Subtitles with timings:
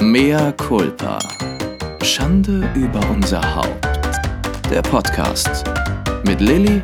[0.00, 1.18] Mea culpa.
[2.04, 3.84] Schande über unser Haupt.
[4.70, 5.64] Der Podcast
[6.24, 6.80] mit Lilly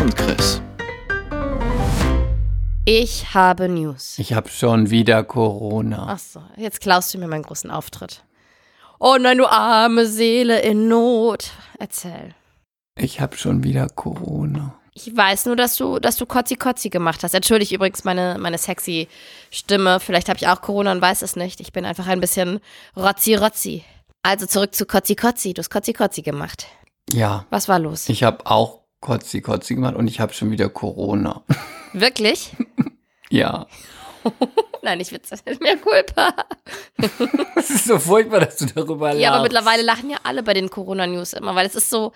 [0.00, 0.62] und Chris.
[2.86, 4.18] Ich habe News.
[4.18, 6.06] Ich habe schon wieder Corona.
[6.08, 8.24] Ach so, jetzt klaust du mir meinen großen Auftritt.
[8.98, 11.50] Oh nein, du arme Seele in Not.
[11.78, 12.34] Erzähl.
[12.96, 14.77] Ich habe schon wieder Corona.
[15.06, 17.32] Ich weiß nur, dass du, dass du Kotzi Kotzi gemacht hast.
[17.32, 19.06] Entschuldige übrigens meine, meine sexy
[19.48, 20.00] Stimme.
[20.00, 21.60] Vielleicht habe ich auch Corona und weiß es nicht.
[21.60, 22.58] Ich bin einfach ein bisschen
[22.96, 23.84] Rotzi Rotzi.
[24.24, 25.54] Also zurück zu Kotzi Kotzi.
[25.54, 26.66] Du hast Kotzi Kotzi gemacht.
[27.12, 28.08] Ja, Was war los?
[28.08, 31.42] ich habe auch Kotzi Kotzi gemacht und ich habe schon wieder Corona.
[31.92, 32.50] Wirklich?
[33.30, 33.66] ja.
[34.82, 35.36] Nein, ich witze.
[35.60, 36.34] Mehr Culpa.
[37.54, 39.20] Es ist so furchtbar, dass du darüber lachst.
[39.20, 42.12] Ja, aber mittlerweile lachen ja alle bei den Corona-News immer, weil es ist so,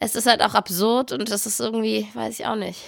[0.00, 2.80] es ist halt auch absurd und das ist irgendwie, weiß ich auch nicht.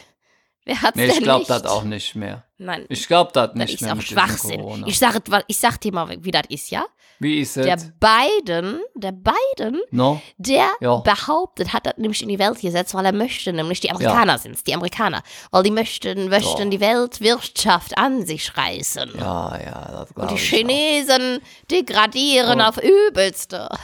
[0.65, 1.51] Wer hat's Nee, denn ich glaube nicht?
[1.51, 2.45] das auch nicht mehr.
[2.57, 4.84] Nein, Ich glaube das das nicht ist mehr auch Schwachsinn.
[4.87, 6.84] Ich sag, ich sag dir mal, wie das ist, ja?
[7.19, 7.91] Wie ist Der es?
[8.01, 10.22] Biden, der Biden, No?
[10.39, 10.97] der Ja.
[10.98, 14.62] behauptet, hat das nämlich in die Welt gesetzt, weil er möchte, nämlich die Amerikaner sind's,
[14.62, 16.69] die Amerikaner, weil die möchten, möchten Ja.
[16.69, 19.11] die Weltwirtschaft an sich reißen.
[19.19, 23.69] Ja, ja, das Und glaube die ich Chinesen degradieren Und- auf übelste.
[23.70, 23.78] auch.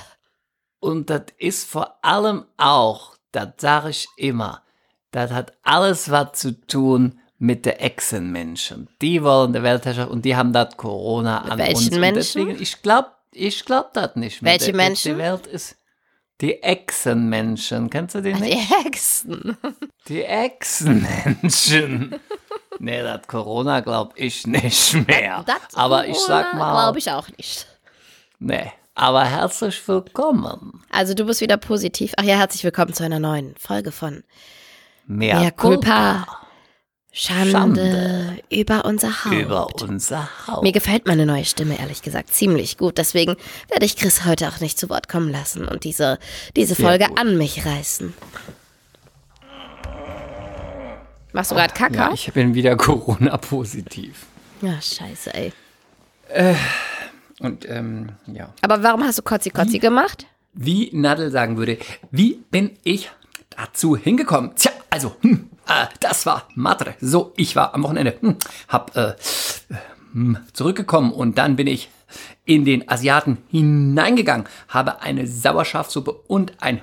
[0.81, 4.63] Und das ist vor allem auch, das sage ich immer,
[5.11, 8.89] das hat alles was zu tun mit der Echsenmenschen.
[9.01, 11.91] Die wollen der Weltherrschaft und die haben das Corona an welchen uns.
[11.99, 12.15] Menschen?
[12.15, 14.53] deswegen, ich glaube ich glaub das nicht mehr.
[14.53, 15.13] Welche Der- Menschen?
[15.13, 15.77] Die Welt ist
[16.41, 17.91] die Echsenmenschen.
[17.91, 18.71] Kennst du die Die nicht?
[18.85, 19.57] Hexen.
[20.09, 22.15] Die Echsenmenschen.
[22.79, 25.45] nee, das Corona glaube ich nicht mehr.
[25.47, 27.67] Das Aber ich sag mal, Glaube ich auch nicht.
[28.39, 28.73] nee.
[28.99, 30.83] Aber herzlich willkommen.
[30.91, 32.15] Also du bist wieder positiv.
[32.17, 34.25] Ach ja, herzlich willkommen zu einer neuen Folge von
[35.07, 36.27] Mehr Mea Culpa.
[37.13, 38.39] Schande, Schande.
[38.51, 39.37] über unser Haupt.
[39.37, 40.63] über unser Haus.
[40.63, 42.99] Mir gefällt meine neue Stimme ehrlich gesagt ziemlich gut.
[42.99, 43.37] Deswegen
[43.69, 46.19] werde ich Chris heute auch nicht zu Wort kommen lassen und diese,
[46.57, 47.21] diese Sehr Folge gut.
[47.21, 48.13] an mich reißen.
[51.33, 51.95] Machst du gerade Kacke?
[51.95, 54.27] Ja, ich bin wieder Corona-positiv.
[54.61, 55.53] Ja, scheiße, ey.
[57.41, 58.53] Und ähm, ja.
[58.63, 60.27] Aber warum hast du Kotzi Kotzi gemacht?
[60.55, 61.79] Wie Nadel sagen würde,
[62.11, 63.11] wie bin ich
[63.51, 64.55] dazu hingekommen?
[64.57, 66.95] Tja, also, hm, äh, das war Madre.
[67.01, 68.37] So, ich war am Wochenende, hm,
[68.69, 69.15] hab äh,
[70.13, 71.91] hm, zurückgekommen und dann bin ich
[72.45, 76.81] in den Asiaten hineingegangen, habe eine Sauerschafsuppe und ein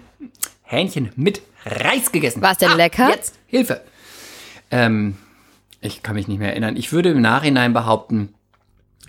[0.62, 2.42] Hähnchen mit Reis gegessen.
[2.42, 3.10] War's denn ah, lecker?
[3.10, 3.82] Jetzt, Hilfe.
[4.70, 5.18] Ähm,
[5.82, 6.78] ich kann mich nicht mehr erinnern.
[6.78, 8.35] Ich würde im Nachhinein behaupten,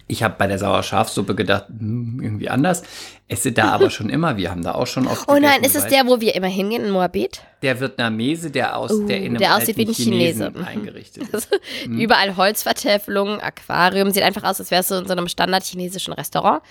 [0.09, 2.83] ich habe bei der Sauerschafsuppe gedacht, hm, irgendwie anders.
[3.29, 4.37] Esse da aber schon immer.
[4.37, 6.85] Wir haben da auch schon oft Oh nein, ist es der, wo wir immer hingehen
[6.85, 7.43] in Moabit?
[7.63, 10.53] Der Vietnamese, der aus Uh, der in einem der aussieht wie ein Chinese.
[10.67, 11.49] Eingerichtet ist.
[11.89, 11.99] Mhm.
[11.99, 14.11] Überall Holzvertäfelungen, Aquarium.
[14.13, 16.63] Sieht einfach aus, als wärst du in so einem standard-chinesischen Restaurant.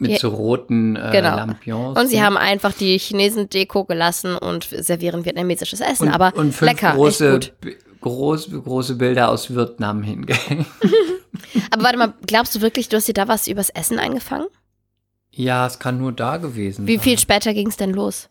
[0.00, 1.34] Mit so roten äh, Genau.
[1.36, 1.98] Lampions.
[2.00, 6.06] Und sie haben einfach die Chinesen Deko gelassen und servieren vietnamesisches Essen.
[6.06, 7.60] und, aber und fünf lecker, große, echt gut.
[7.60, 10.66] B- groß, große Bilder aus Vietnam hingehängt.
[11.70, 14.48] Aber warte mal, glaubst du wirklich, du hast dir da was übers Essen eingefangen?
[15.38, 17.04] ja, es kann nur da gewesen Wie sein.
[17.04, 18.28] viel später ging es denn los?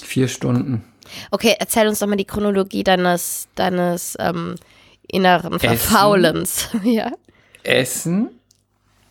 [0.00, 0.84] Vier Stunden.
[1.32, 4.54] Okay, erzähl uns doch mal die Chronologie deines, deines ähm,
[5.08, 6.68] inneren Verfaulens.
[6.84, 7.10] ja.
[7.64, 8.30] Essen,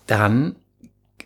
[0.08, 0.56] dann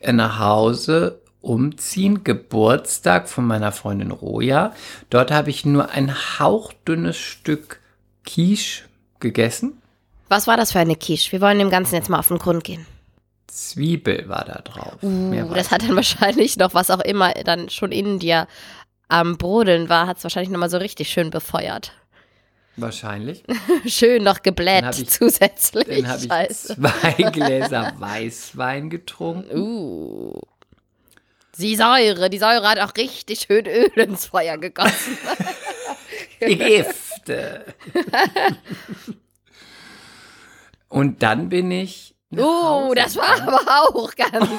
[0.03, 4.73] nach Hause umziehen, Geburtstag von meiner Freundin Roja.
[5.11, 7.81] Dort habe ich nur ein hauchdünnes Stück
[8.25, 8.85] Quiche
[9.19, 9.78] gegessen.
[10.29, 11.31] Was war das für eine Quiche?
[11.31, 12.85] Wir wollen dem Ganzen jetzt mal auf den Grund gehen.
[13.47, 15.01] Zwiebel war da drauf.
[15.01, 18.47] Uh, das hat dann wahrscheinlich noch, was auch immer dann schon in dir
[19.07, 21.93] am Brodeln war, hat es wahrscheinlich nochmal so richtig schön befeuert.
[22.77, 23.43] Wahrscheinlich.
[23.87, 25.85] Schön noch gebläht ich- zusätzlich.
[25.85, 29.57] Dann habe ich zwei Gläser Weißwein getrunken.
[29.57, 30.39] Uh.
[31.57, 35.17] Die Säure, die Säure hat auch richtig schön Öl ins Feuer gegossen.
[36.39, 37.65] Gifte.
[40.89, 42.15] Und dann bin ich.
[42.37, 43.49] Hause das war gegangen.
[43.49, 44.49] aber auch ganz,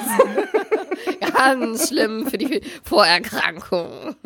[1.33, 4.17] ganz schlimm für die Vorerkrankung.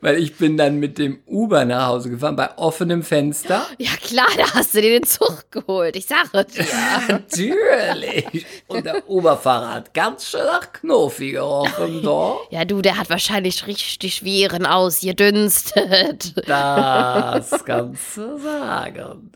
[0.00, 3.64] Weil ich bin dann mit dem Uber nach Hause gefahren, bei offenem Fenster.
[3.78, 5.94] Ja klar, da hast du dir den Zug geholt.
[5.94, 6.66] Ich sage dir.
[7.06, 8.44] Natürlich.
[8.66, 12.48] Und der Uberfahrer hat ganz schön nach Knofi gerochen, doch.
[12.50, 16.34] Ja, du, der hat wahrscheinlich richtig Viren ausgedünstet.
[16.48, 19.30] Das kannst du sagen.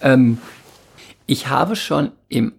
[0.00, 0.38] Ähm,
[1.26, 2.54] ich habe schon im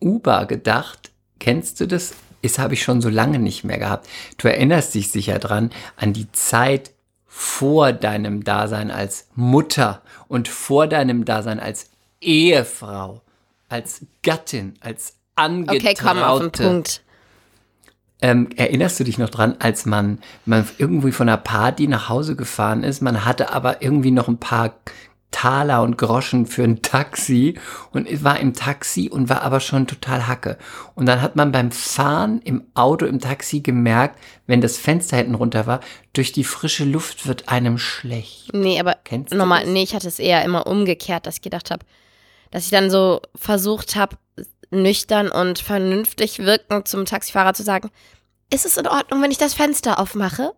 [0.00, 2.14] Uber gedacht, kennst du das?
[2.42, 4.08] Das habe ich schon so lange nicht mehr gehabt.
[4.36, 6.92] Du erinnerst dich sicher dran an die Zeit
[7.26, 11.90] vor deinem Dasein als Mutter und vor deinem Dasein als
[12.20, 13.22] Ehefrau,
[13.68, 15.86] als Gattin, als Angetraute.
[15.86, 17.02] Okay, komm auf den Punkt.
[18.20, 22.36] Ähm, erinnerst du dich noch dran, als man, man irgendwie von einer Party nach Hause
[22.36, 23.02] gefahren ist?
[23.02, 24.74] Man hatte aber irgendwie noch ein paar
[25.34, 27.58] Taler und Groschen für ein Taxi
[27.90, 30.58] und war im Taxi und war aber schon total hacke.
[30.94, 34.16] Und dann hat man beim Fahren im Auto, im Taxi gemerkt,
[34.46, 35.80] wenn das Fenster hinten runter war,
[36.12, 38.54] durch die frische Luft wird einem schlecht.
[38.54, 41.84] Nee, aber Kennst normal, nee, ich hatte es eher immer umgekehrt, dass ich gedacht habe,
[42.52, 44.16] dass ich dann so versucht habe,
[44.70, 47.90] nüchtern und vernünftig wirkend zum Taxifahrer zu sagen,
[48.52, 50.52] ist es in Ordnung, wenn ich das Fenster aufmache?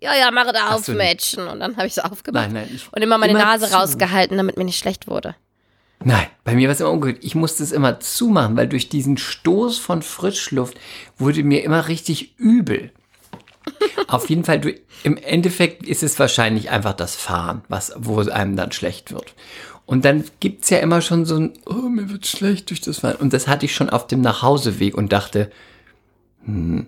[0.00, 0.88] Ja, ja, mache da auf.
[0.88, 1.46] Mädchen.
[1.46, 2.50] Und dann habe ich es aufgemacht.
[2.50, 3.74] Nein, nein, Und immer meine Immer Nase zu.
[3.74, 5.34] rausgehalten, damit mir nicht schlecht wurde.
[6.02, 7.22] Nein, bei mir war es immer umgekehrt.
[7.22, 10.78] Ich musste es immer zumachen, weil durch diesen Stoß von Frischluft
[11.18, 12.90] wurde mir immer richtig übel.
[14.08, 18.56] Auf jeden Fall, du, im Endeffekt ist es wahrscheinlich einfach das Fahren, was, wo einem
[18.56, 19.34] dann schlecht wird.
[19.84, 23.16] Und dann gibt's ja immer schon so ein, oh, mir wird schlecht durch das Fahren.
[23.16, 25.50] Und das hatte ich schon auf dem Nachhauseweg und dachte,
[26.46, 26.86] hm,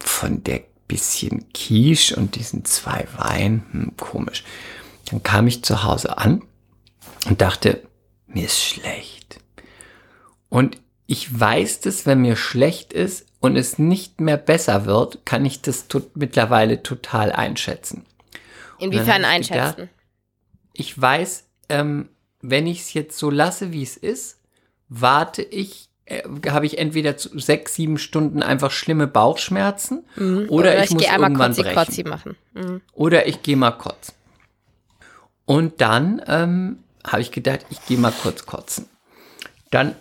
[0.00, 0.60] von der
[0.90, 4.44] bisschen Quiche und diesen zwei Wein, hm, komisch.
[5.10, 6.42] Dann kam ich zu Hause an
[7.26, 7.82] und dachte,
[8.26, 9.40] mir ist schlecht.
[10.48, 15.44] Und ich weiß das, wenn mir schlecht ist und es nicht mehr besser wird, kann
[15.44, 18.04] ich das tut, mittlerweile total einschätzen.
[18.78, 19.90] Inwiefern ich gedacht, einschätzen?
[20.72, 22.08] Ich weiß, ähm,
[22.40, 24.40] wenn ich es jetzt so lasse, wie es ist,
[24.88, 30.04] warte ich, äh, habe ich entweder zu sechs, sieben Stunden einfach schlimme Bauchschmerzen
[30.48, 31.76] oder, ich, muss gehe einmal irgendwann Kotzi brechen.
[31.76, 32.36] Kotzi machen.
[32.54, 32.80] Mhm.
[32.92, 34.14] Oder ich gehe mal kotzen.
[35.46, 38.86] Und dann ähm, habe ich gedacht, ich gehe mal kurz kotzen.
[39.70, 39.94] Dann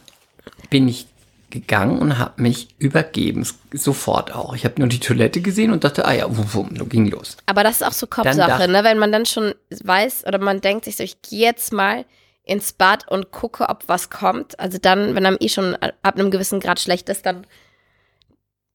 [0.69, 1.07] bin ich
[1.49, 3.45] gegangen und habe mich übergeben.
[3.73, 4.55] Sofort auch.
[4.55, 7.37] Ich habe nur die Toilette gesehen und dachte, ah ja, wum, wum, so ging los.
[7.45, 8.83] Aber das ist auch so Kopfsache, ne?
[8.83, 9.53] Wenn man dann schon
[9.83, 12.05] weiß oder man denkt sich so, ich gehe jetzt mal
[12.49, 14.59] ins Bad und gucke, ob was kommt.
[14.59, 17.45] Also dann, wenn einem eh schon ab einem gewissen Grad schlecht ist, dann,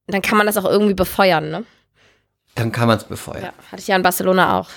[0.07, 1.65] dann kann man das auch irgendwie befeuern, ne?
[2.55, 3.43] Dann kann man es befeuern.
[3.43, 4.69] Ja, hatte ich ja in Barcelona auch.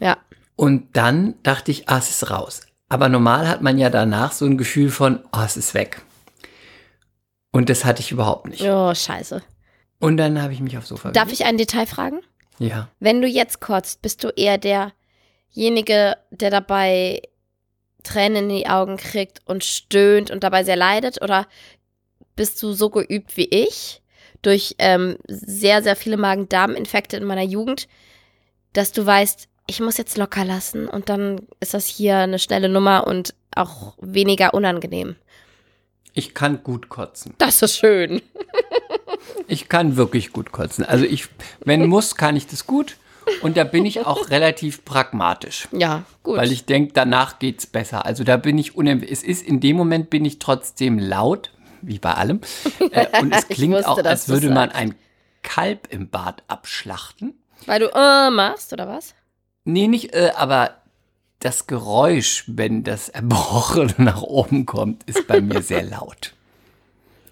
[0.00, 0.16] Ja.
[0.56, 2.62] Und dann dachte ich, ah, es ist raus.
[2.88, 6.00] Aber normal hat man ja danach so ein Gefühl von, ah, es ist weg.
[7.52, 8.62] Und das hatte ich überhaupt nicht.
[8.62, 9.42] Oh, scheiße.
[10.00, 12.20] Und dann habe ich mich aufs Sofa Darf ich ein Detail fragen?
[12.58, 12.88] Ja.
[12.98, 17.20] Wenn du jetzt kotzt, bist du eher derjenige, der dabei
[18.02, 21.20] Tränen in die Augen kriegt und stöhnt und dabei sehr leidet?
[21.22, 21.46] Oder
[22.36, 24.02] bist du so geübt wie ich
[24.42, 27.88] durch ähm, sehr, sehr viele Magen-Darm-Infekte in meiner Jugend,
[28.72, 32.68] dass du weißt, ich muss jetzt locker lassen und dann ist das hier eine schnelle
[32.68, 35.16] Nummer und auch weniger unangenehm.
[36.14, 37.34] Ich kann gut kotzen.
[37.38, 38.22] Das ist schön.
[39.46, 40.84] Ich kann wirklich gut kotzen.
[40.84, 41.28] Also ich,
[41.64, 42.96] wenn muss, kann ich das gut.
[43.42, 45.68] Und da bin ich auch relativ pragmatisch.
[45.72, 46.36] Ja, gut.
[46.36, 48.04] Weil ich denke, danach geht's besser.
[48.06, 51.52] Also da bin ich unem Es ist in dem Moment bin ich trotzdem laut,
[51.82, 52.40] wie bei allem.
[52.90, 54.94] Äh, und es klingt wusste, auch, als würde man ein
[55.42, 57.34] Kalb im Bad abschlachten.
[57.66, 59.14] Weil du äh machst, oder was?
[59.64, 60.78] Nee, nicht, äh, aber
[61.40, 66.32] das Geräusch, wenn das Erbrochene nach oben kommt, ist bei mir sehr laut.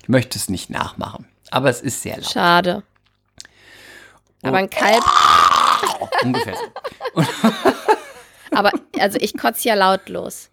[0.02, 2.30] Ich möchte es nicht nachmachen, aber es ist sehr laut.
[2.30, 2.82] Schade.
[4.42, 5.02] Aber ein Kalb,
[6.22, 6.54] Ungefähr
[7.14, 7.22] so.
[8.52, 10.50] aber also ich kotze ja lautlos.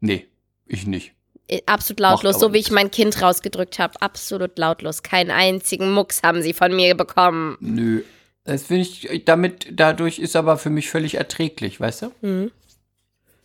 [0.00, 0.26] Nee,
[0.66, 1.12] ich nicht.
[1.48, 4.00] Äh, Absolut lautlos, so wie ich mein Kind rausgedrückt habe.
[4.00, 5.02] Absolut lautlos.
[5.02, 7.56] Keinen einzigen Mucks haben sie von mir bekommen.
[7.60, 8.02] Nö.
[8.44, 12.12] Das finde ich, damit, dadurch ist aber für mich völlig erträglich, weißt du?
[12.20, 12.50] Mhm.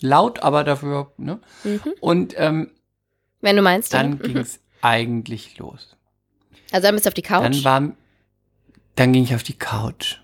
[0.02, 1.40] Laut, aber dafür, ne?
[2.02, 2.72] Und ähm,
[3.42, 3.94] Wenn du meinst.
[3.94, 5.96] dann Dann, ging es eigentlich los.
[6.72, 7.44] also dann bist du auf die Couch.
[7.44, 7.92] Dann war,
[8.96, 10.18] dann ging ich auf die Couch.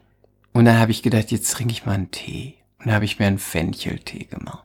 [0.55, 2.55] Und dann habe ich gedacht, jetzt trinke ich mal einen Tee.
[2.79, 4.63] Und dann habe ich mir einen Fencheltee gemacht.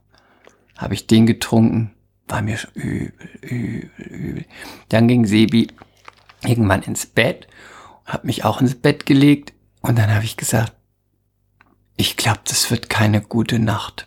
[0.78, 1.90] Habe ich den getrunken,
[2.28, 4.44] war mir schon übel, übel, übel.
[4.88, 5.66] Dann ging Sebi
[6.44, 7.49] irgendwann ins Bett,
[8.04, 9.52] hat mich auch ins Bett gelegt.
[9.80, 10.75] Und dann habe ich gesagt,
[11.97, 14.06] ich glaube, das wird keine gute Nacht.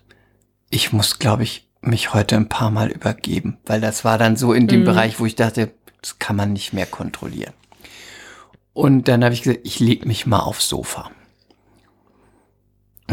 [0.69, 4.53] Ich muss, glaube ich, mich heute ein paar Mal übergeben, weil das war dann so
[4.53, 4.85] in dem Mhm.
[4.85, 7.53] Bereich, wo ich dachte, das kann man nicht mehr kontrollieren.
[8.71, 11.11] Und dann habe ich gesagt, ich leg mich mal aufs Sofa.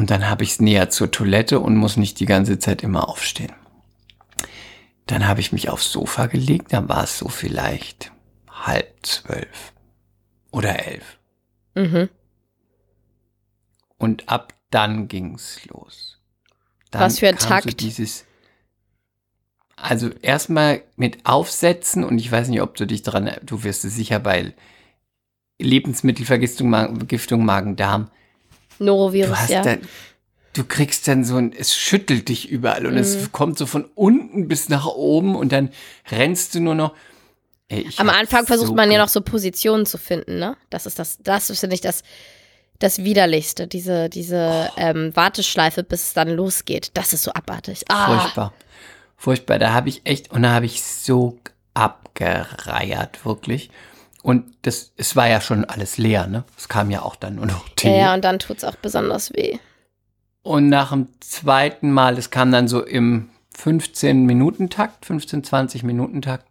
[0.01, 3.07] Und dann habe ich es näher zur Toilette und muss nicht die ganze Zeit immer
[3.07, 3.53] aufstehen.
[5.05, 8.11] Dann habe ich mich aufs Sofa gelegt, dann war es so vielleicht
[8.51, 9.75] halb zwölf
[10.53, 11.19] oder elf.
[11.75, 12.09] mhm.
[13.99, 16.19] Und ab dann ging's los.
[16.91, 17.81] Dann Was für ein kam So Takt.
[17.83, 18.25] dieses,
[19.77, 23.97] also erstmal mit Aufsetzen und ich weiß nicht, ob du dich dran, du wirst es
[23.97, 24.55] sicher bei
[25.59, 27.45] Lebensmittelvergiftung, Ma- Vergiftung,
[28.81, 28.87] Magen-Darm.
[28.87, 29.63] Du Norovirus, hast ja.
[29.63, 29.77] da,
[30.55, 32.99] du kriegst dann so ein, es schüttelt dich überall und Mhm.
[33.01, 35.71] es kommt so von unten bis nach oben und dann
[36.11, 36.95] rennst du nur noch.
[37.69, 40.57] Ey, Am Anfang versucht so man ja noch so Positionen zu finden, ne?
[40.71, 42.03] Das ist das, das ist, finde ich, das,
[42.81, 46.91] das Widerlichste, diese, diese ähm, Warteschleife, bis es dann losgeht.
[46.95, 47.85] Das ist so abartig.
[47.89, 48.55] Ah, Furchtbar.
[49.17, 49.59] Furchtbar.
[49.61, 51.39] Da habe ich echt, und da habe ich so
[51.75, 53.71] abgereiert, wirklich.
[54.23, 56.45] Und das, es war ja schon alles leer, ne?
[56.59, 57.89] Es kam ja auch dann nur noch Tee.
[57.89, 59.59] ja, ja, und dann tut's auch besonders weh.
[60.43, 66.47] Und nach dem zweiten Mal, das kam dann so im 15-Minuten-Takt, 15-20-Minuten-Takt,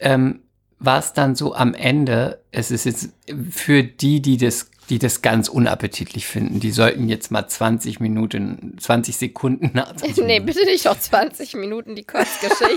[0.00, 0.40] ähm,
[0.78, 3.08] war es dann so am Ende, es ist jetzt
[3.50, 8.76] für die, die das, die das ganz unappetitlich finden, die sollten jetzt mal 20 Minuten,
[8.78, 12.76] 20 Sekunden nach 20 Nee, Minuten, bitte nicht noch 20 Minuten die Kurzgeschichte.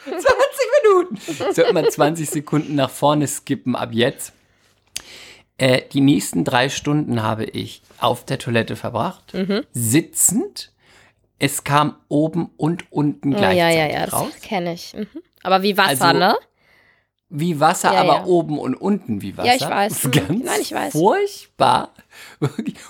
[0.04, 0.26] 20
[0.82, 4.32] Minuten, sollte man 20 Sekunden nach vorne skippen ab jetzt.
[5.58, 9.64] Äh, die nächsten drei Stunden habe ich auf der Toilette verbracht, Mhm.
[9.72, 10.72] sitzend.
[11.38, 14.28] Es kam oben und unten gleichzeitig ja, ja, ja, raus.
[14.32, 14.94] das kenne ich.
[14.94, 15.06] Mhm.
[15.42, 16.36] Aber wie Wasser, Also, ne?
[17.30, 18.24] Wie Wasser, Ja, aber ja.
[18.24, 19.48] oben und unten wie Wasser.
[19.48, 20.02] Ja, ich weiß.
[20.10, 20.92] Ganz Nein, ich weiß.
[20.92, 21.94] furchtbar.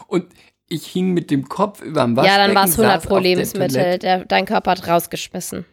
[0.08, 0.26] Und
[0.68, 2.46] ich hing mit dem Kopf überm Ja, Waschbecken.
[2.46, 3.98] dann war es 100 saß pro Lebensmittel.
[3.98, 5.64] Der, dein Körper hat rausgeschmissen.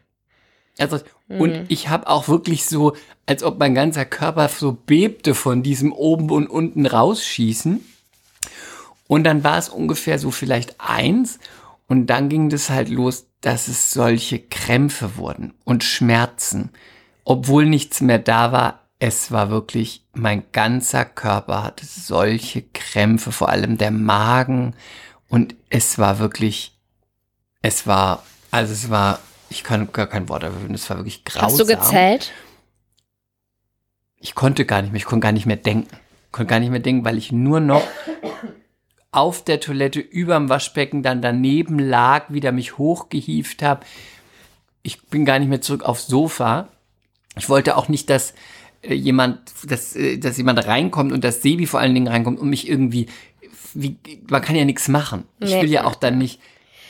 [0.80, 1.42] Also, Mhm.
[1.42, 5.92] Und ich habe auch wirklich so, als ob mein ganzer Körper so bebte von diesem
[5.92, 7.84] oben und unten rausschießen.
[9.08, 11.40] Und dann war es ungefähr so vielleicht eins.
[11.88, 16.72] Und dann ging das halt los, dass es solche Krämpfe wurden und Schmerzen.
[17.24, 23.50] Obwohl nichts mehr da war, es war wirklich, mein ganzer Körper hatte solche Krämpfe, vor
[23.50, 24.76] allem der Magen.
[25.30, 26.76] Und es war wirklich,
[27.62, 29.20] es war, also es war,
[29.50, 31.50] ich kann gar kein Wort dafür finden, es war wirklich grausam.
[31.50, 32.32] Hast du gezählt?
[34.20, 35.96] Ich konnte gar nicht mehr, ich konnte gar nicht mehr denken.
[36.32, 37.84] Konnte gar nicht mehr denken, weil ich nur noch
[39.12, 43.86] auf der Toilette überm Waschbecken dann daneben lag, wieder mich hochgehieft habe.
[44.84, 46.68] Ich bin gar nicht mehr zurück aufs Sofa.
[47.38, 48.34] Ich wollte auch nicht, dass
[48.82, 52.50] äh, jemand, dass, äh, dass jemand reinkommt und dass Sebi vor allen Dingen reinkommt und
[52.50, 53.08] mich irgendwie,
[53.74, 53.98] wie,
[54.30, 55.24] man kann ja nichts machen.
[55.40, 56.40] Ich will ja auch dann nicht.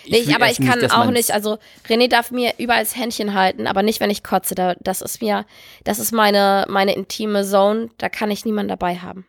[0.10, 3.34] Nee, will aber ich kann dass auch nicht, also René darf mir überall das Händchen
[3.34, 4.56] halten, aber nicht, wenn ich kotze.
[4.56, 5.46] Da, das ist mir,
[5.84, 9.26] das ist meine, meine intime Zone, da kann ich niemanden dabei haben.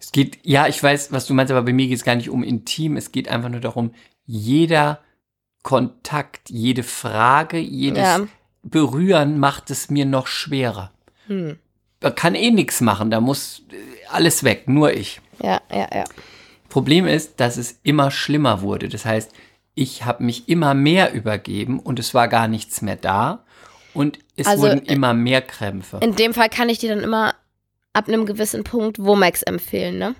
[0.00, 2.30] Es geht, ja, ich weiß, was du meinst, aber bei mir geht es gar nicht
[2.30, 2.96] um intim.
[2.96, 3.92] Es geht einfach nur darum,
[4.24, 5.00] jeder
[5.62, 8.26] Kontakt, jede Frage, jedes Ja.
[8.62, 10.92] Berühren macht es mir noch schwerer.
[11.26, 11.58] Hm.
[12.00, 15.20] Man kann eh nichts machen, da muss äh, alles weg, nur ich.
[15.42, 16.04] Ja, ja, ja.
[16.68, 18.88] Problem ist, dass es immer schlimmer wurde.
[18.88, 19.32] Das heißt,
[19.76, 23.44] ich habe mich immer mehr übergeben und es war gar nichts mehr da
[23.94, 26.00] und es Also, wurden immer mehr Krämpfe.
[26.02, 27.34] In dem Fall kann ich dir dann immer
[27.92, 30.14] ab einem gewissen Punkt Womex empfehlen, ne?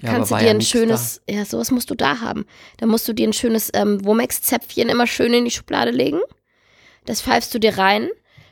[0.00, 2.46] Da Ja, kannst du dir ja ein schönes, ja, sowas musst du da haben.
[2.78, 6.20] Da musst du dir ein schönes ähm, Womex-Zäpfchen immer schön in die Schublade legen.
[7.04, 8.08] Das pfeifst du dir rein.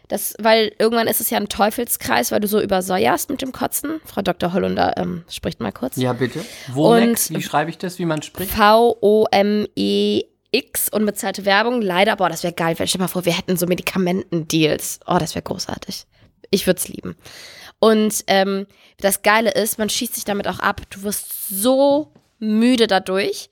[0.09, 4.01] Das, weil irgendwann ist es ja ein Teufelskreis, weil du so übersäuerst mit dem Kotzen.
[4.05, 4.53] Frau Dr.
[4.53, 5.97] Hollunder ähm, spricht mal kurz.
[5.97, 6.45] Ja, bitte.
[6.73, 8.53] Womex, Und- wie schreibe ich das, wie man spricht?
[9.55, 11.81] V-O-M-E-X unbezahlte Werbung.
[11.83, 12.75] Leider, boah, das wäre geil.
[12.75, 15.01] Stell dir mal vor, wir hätten so Medikamentendeals.
[15.07, 16.05] Oh, das wäre großartig.
[16.51, 17.17] Ich würde es lieben.
[17.81, 18.67] Und ähm,
[18.99, 20.83] das Geile ist, man schießt sich damit auch ab.
[20.91, 23.51] Du wirst so müde dadurch.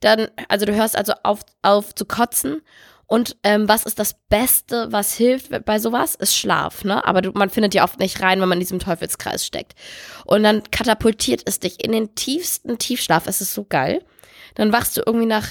[0.00, 2.60] Dann, also du hörst also auf, auf zu kotzen.
[3.06, 6.14] Und ähm, was ist das Beste, was hilft bei sowas?
[6.14, 7.04] Ist Schlaf, ne?
[7.06, 9.74] Aber du, man findet ja oft nicht rein, wenn man in diesem Teufelskreis steckt.
[10.24, 13.26] Und dann katapultiert es dich in den tiefsten Tiefschlaf.
[13.26, 14.02] Es ist so geil.
[14.54, 15.48] Dann wachst du irgendwie nach,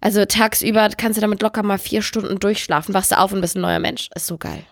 [0.00, 3.56] also tagsüber kannst du damit locker mal vier Stunden durchschlafen, wachst du auf und bist
[3.56, 4.10] ein neuer Mensch.
[4.14, 4.64] Ist so geil.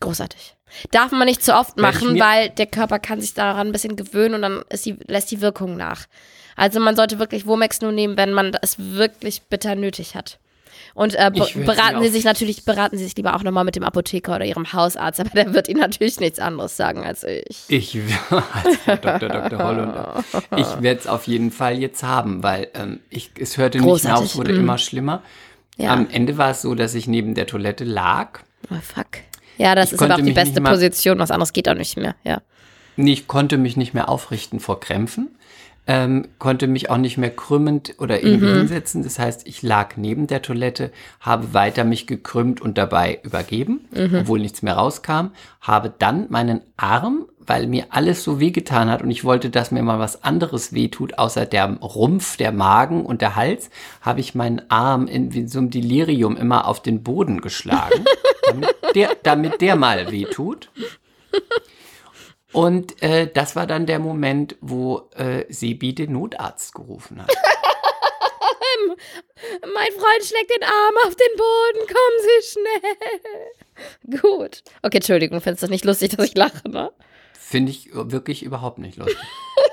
[0.00, 0.56] Großartig.
[0.92, 4.34] Darf man nicht zu oft machen, weil der Körper kann sich daran ein bisschen gewöhnen
[4.36, 6.06] und dann die, lässt die Wirkung nach.
[6.56, 10.38] Also man sollte wirklich Womex nur nehmen, wenn man es wirklich bitter nötig hat.
[10.94, 14.36] Und äh, beraten Sie sich natürlich, beraten Sie sich lieber auch nochmal mit dem Apotheker
[14.36, 17.64] oder Ihrem Hausarzt, aber der wird Ihnen natürlich nichts anderes sagen als ich.
[17.68, 17.98] Ich,
[18.30, 19.28] als Dr.
[19.28, 19.58] Dr.
[19.62, 20.24] Hollunder.
[20.56, 23.94] Ich werde es auf jeden Fall jetzt haben, weil ähm, ich, es hörte nicht mehr
[23.94, 24.58] auf, Großartig, es wurde mm.
[24.58, 25.22] immer schlimmer.
[25.76, 25.92] Ja.
[25.92, 28.40] Am Ende war es so, dass ich neben der Toilette lag.
[28.70, 29.06] Oh, fuck.
[29.56, 31.96] Ja, das Ich ist aber auch die nicht beste Position, was anderes geht auch nicht
[31.96, 32.40] mehr, ja.
[32.96, 35.28] Nee, Ich konnte mich nicht mehr aufrichten vor Krämpfen,
[35.86, 38.56] ähm, konnte mich auch nicht mehr krümmend oder irgendwie Mhm.
[38.58, 39.02] hinsetzen.
[39.02, 44.18] Das heißt, ich lag neben der Toilette, habe weiter mich gekrümmt und dabei übergeben, Mhm.
[44.20, 45.28] obwohl nichts mehr rauskam,
[45.60, 49.82] habe dann meinen Arm, weil mir alles so wehgetan hat und ich wollte, dass mir
[49.82, 53.70] mal was anderes wehtut, außer der Rumpf, der Magen und der Hals,
[54.02, 58.04] habe ich meinen Arm in wie so einem Delirium immer auf den Boden geschlagen,
[58.46, 60.70] damit der, damit der mal wehtut.
[62.52, 67.30] Und äh, das war dann der Moment, wo äh, Sebi den Notarzt gerufen hat.
[69.62, 74.20] Mein Freund schlägt den Arm auf den Boden, kommen Sie schnell.
[74.20, 74.62] Gut.
[74.82, 76.90] Okay, Entschuldigung, findest du das nicht lustig, dass ich lache, ne?
[77.38, 79.16] Finde ich wirklich überhaupt nicht lustig.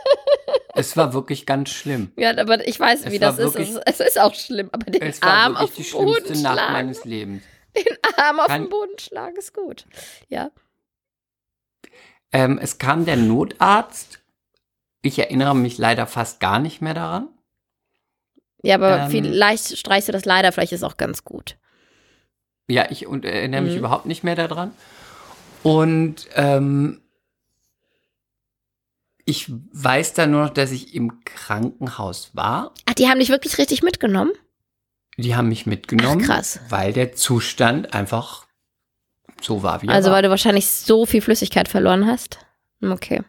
[0.76, 2.12] es war wirklich ganz schlimm.
[2.16, 3.54] Ja, aber ich weiß, Es wie war das ist.
[3.56, 6.14] wirklich- Es, es ist auch schlimm, aber den Es war Arm auf die den Boden
[6.26, 6.74] schlimmste Nacht schlagen.
[6.74, 7.44] meines Lebens.
[7.78, 9.86] Den Arm auf Kann- den Boden schlagen ist gut.
[10.30, 10.50] Ja.
[12.32, 14.20] Ähm, es kam der Notarzt.
[15.02, 17.28] Ich erinnere mich leider fast gar nicht mehr daran.
[18.64, 19.12] Ja, aber Ähm.
[19.12, 21.58] vielleicht streichst du das leider, vielleicht ist es auch ganz gut.
[22.68, 23.80] Ja, ich und, äh, erinnere mich Mhm.
[23.80, 24.72] überhaupt nicht mehr daran.
[25.64, 27.02] Und ähm,
[29.26, 32.74] ich weiß dann nur noch, dass ich im Krankenhaus war.
[32.86, 34.32] Ach, die haben dich wirklich richtig mitgenommen?
[35.18, 36.60] Die haben mich mitgenommen, Ach, krass.
[36.70, 38.47] weil der Zustand einfach
[39.42, 40.18] so war, wie Also, war.
[40.18, 42.40] weil du wahrscheinlich so viel Flüssigkeit verloren hast.
[42.82, 43.22] Okay.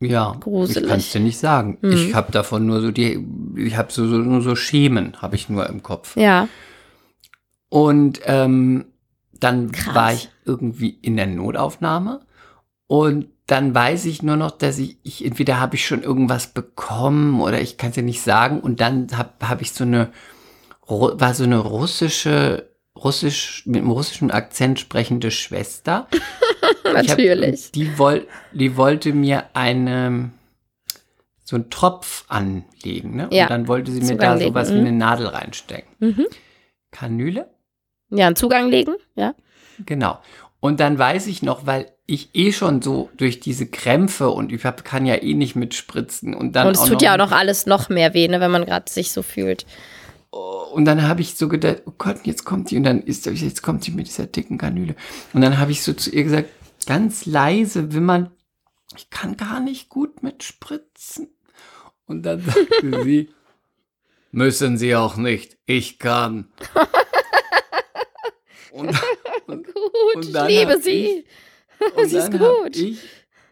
[0.00, 0.82] Ja, Gruselig.
[0.84, 1.78] ich kann es dir nicht sagen.
[1.80, 1.92] Mhm.
[1.92, 3.24] Ich habe davon nur so die,
[3.56, 6.16] ich habe so, so nur so Schemen, habe ich nur im Kopf.
[6.16, 6.48] Ja.
[7.68, 8.86] Und ähm,
[9.32, 9.94] dann Krass.
[9.94, 12.20] war ich irgendwie in der Notaufnahme
[12.86, 17.40] und dann weiß ich nur noch, dass ich, ich entweder habe ich schon irgendwas bekommen
[17.40, 20.10] oder ich kann es dir nicht sagen und dann habe hab ich so eine
[20.88, 26.08] war so eine russische russisch mit einem russischen Akzent sprechende Schwester.
[26.84, 27.72] Ich hab- Natürlich.
[27.72, 30.30] die, woll, die wollte mir eine
[31.44, 33.28] so einen Tropf anlegen, ne?
[33.30, 34.74] Ja, Und dann wollte sie mir Zugang da legen, sowas mhm.
[34.74, 35.94] wie eine Nadel reinstecken.
[36.00, 36.26] Mhm.
[36.90, 37.48] Kanüle?
[38.10, 39.34] Ja, einen Zugang legen, ja.
[39.84, 40.18] Genau.
[40.58, 44.64] Und dann weiß ich noch, weil ich eh schon so durch diese Krämpfe und ich
[44.64, 47.66] hab, kann ja eh nicht mitspritzen und dann Und es tut ja auch noch alles
[47.66, 49.66] noch mehr weh, ne, wenn man gerade sich so fühlt.
[50.36, 53.62] Und dann habe ich so gedacht, oh Gott, jetzt kommt die und dann ist jetzt
[53.62, 54.94] kommt sie mit dieser dicken Kanüle
[55.32, 56.48] und dann habe ich so zu ihr gesagt,
[56.86, 58.30] ganz leise, wenn man
[58.94, 61.28] ich kann gar nicht gut mitspritzen.
[62.06, 63.34] Und dann sagte sie,
[64.30, 66.52] müssen Sie auch nicht, ich kann.
[68.72, 68.94] Und,
[69.46, 71.24] und Gut, Und ich liebe sie.
[71.96, 72.76] Und Sie ist gut.
[72.76, 72.98] Ich,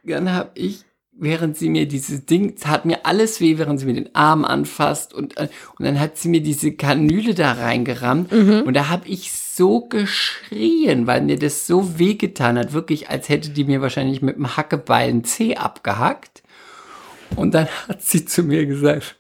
[0.03, 0.85] dann habe ich,
[1.17, 5.15] während sie mir dieses Ding, hat mir alles weh, während sie mir den Arm anfasst
[5.15, 5.49] und, äh,
[5.79, 8.63] und dann hat sie mir diese Kanüle da reingerammt Mhm.
[8.67, 13.29] und da habe ich so geschrien, weil mir das so weh getan hat, wirklich, als
[13.29, 16.43] hätte die mir wahrscheinlich mit dem Hackebeil einen Zeh abgehackt.
[17.37, 19.17] Und dann hat sie zu mir gesagt,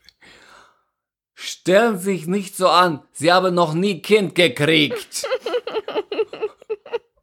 [1.34, 5.26] stellen Sie sich nicht so an, Sie haben noch nie Kind gekriegt.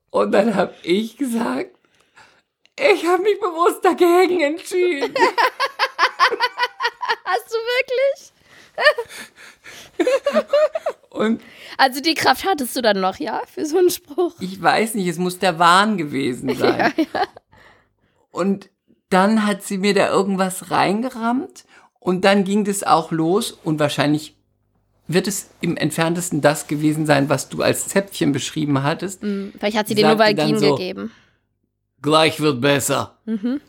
[0.10, 1.78] Und dann habe ich gesagt,
[2.94, 5.14] ich habe mich bewusst dagegen entschieden.
[7.26, 8.32] Hast du wirklich?
[11.10, 11.42] Und
[11.78, 14.34] Also die Kraft hattest du dann noch, ja, für so einen Spruch.
[14.40, 16.94] ich weiß nicht, es muss der Wahn gewesen sein.
[18.32, 18.70] Und
[19.10, 21.66] dann hat sie mir da irgendwas reingerammt
[22.00, 24.36] und dann ging das auch los und wahrscheinlich
[25.08, 29.22] wird es im entferntesten das gewesen sein, was du als Zäpfchen beschrieben hattest.
[29.22, 31.12] Hm, Vielleicht hat sie dir Novalgin dann so, gegeben.
[32.02, 33.18] Gleich wird besser.
[33.26, 33.62] Mhm.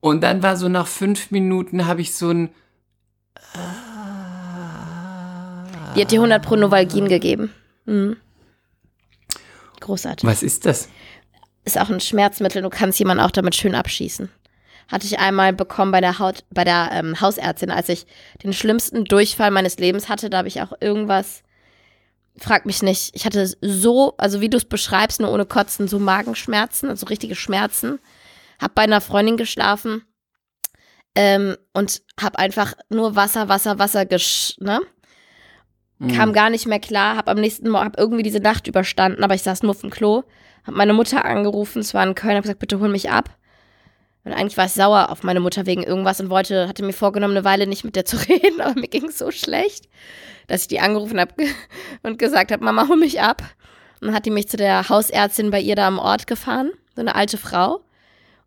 [0.00, 2.50] Und dann war so nach fünf Minuten habe ich so ein
[5.94, 7.52] Die hat dir 100 pro Novalgin gegeben.
[7.86, 8.16] Mhm.
[9.80, 10.28] Großartig.
[10.28, 10.88] Was ist das?
[11.64, 12.62] Ist auch ein Schmerzmittel.
[12.62, 14.28] Du kannst jemanden auch damit schön abschießen.
[14.88, 18.06] Hatte ich einmal bekommen bei der, Haut, bei der ähm, Hausärztin, als ich
[18.42, 20.30] den schlimmsten Durchfall meines Lebens hatte.
[20.30, 21.42] Da habe ich auch irgendwas,
[22.38, 25.98] frag mich nicht, ich hatte so, also wie du es beschreibst, nur ohne Kotzen, so
[25.98, 27.98] Magenschmerzen, also richtige Schmerzen.
[28.60, 30.02] Hab bei einer Freundin geschlafen
[31.14, 34.80] ähm, und hab einfach nur Wasser, Wasser, Wasser gesch, ne?
[36.14, 39.34] kam gar nicht mehr klar, hab am nächsten Morgen, hab irgendwie diese Nacht überstanden, aber
[39.34, 40.24] ich saß nur auf dem Klo,
[40.66, 43.30] hab meine Mutter angerufen, es war in Köln, hab gesagt, bitte hol mich ab.
[44.26, 47.36] Und eigentlich war ich sauer auf meine Mutter wegen irgendwas und wollte, hatte mir vorgenommen,
[47.36, 49.88] eine Weile nicht mit der zu reden, aber mir ging es so schlecht,
[50.48, 51.32] dass ich die angerufen habe
[52.02, 53.42] und gesagt habe, Mama, hol mich ab.
[54.00, 57.02] Und dann hat die mich zu der Hausärztin bei ihr da am Ort gefahren, so
[57.02, 57.84] eine alte Frau.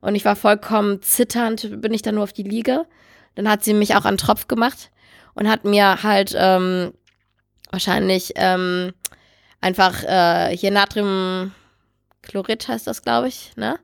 [0.02, 2.86] Und ich war vollkommen zitternd, bin ich dann nur auf die Liege.
[3.36, 4.92] Dann hat sie mich auch an Tropf gemacht
[5.34, 6.92] und hat mir halt ähm,
[7.72, 8.92] wahrscheinlich ähm,
[9.62, 13.80] einfach äh, hier Natriumchlorid heißt das, glaube ich, ne?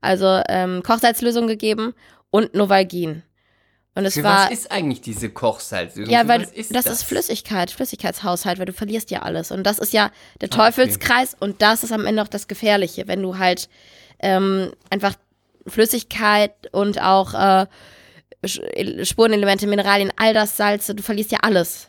[0.00, 1.94] Also ähm, Kochsalzlösung gegeben
[2.30, 3.22] und Novalgin.
[3.94, 6.12] Und es Für war was ist eigentlich diese Kochsalzlösung?
[6.12, 9.50] ja, Für weil ist das, ist Flüssigkeit, Flüssigkeitshaushalt, weil du verlierst ja alles.
[9.50, 10.10] Und das ist ja
[10.40, 13.68] der Ah, Teufelskreis und das ist am Ende auch das Gefährliche, wenn du halt
[14.20, 15.14] ähm, einfach
[15.66, 17.66] Flüssigkeit und auch äh,
[19.04, 21.88] Spurenelemente, Mineralien, all das Salze, du verlierst ja alles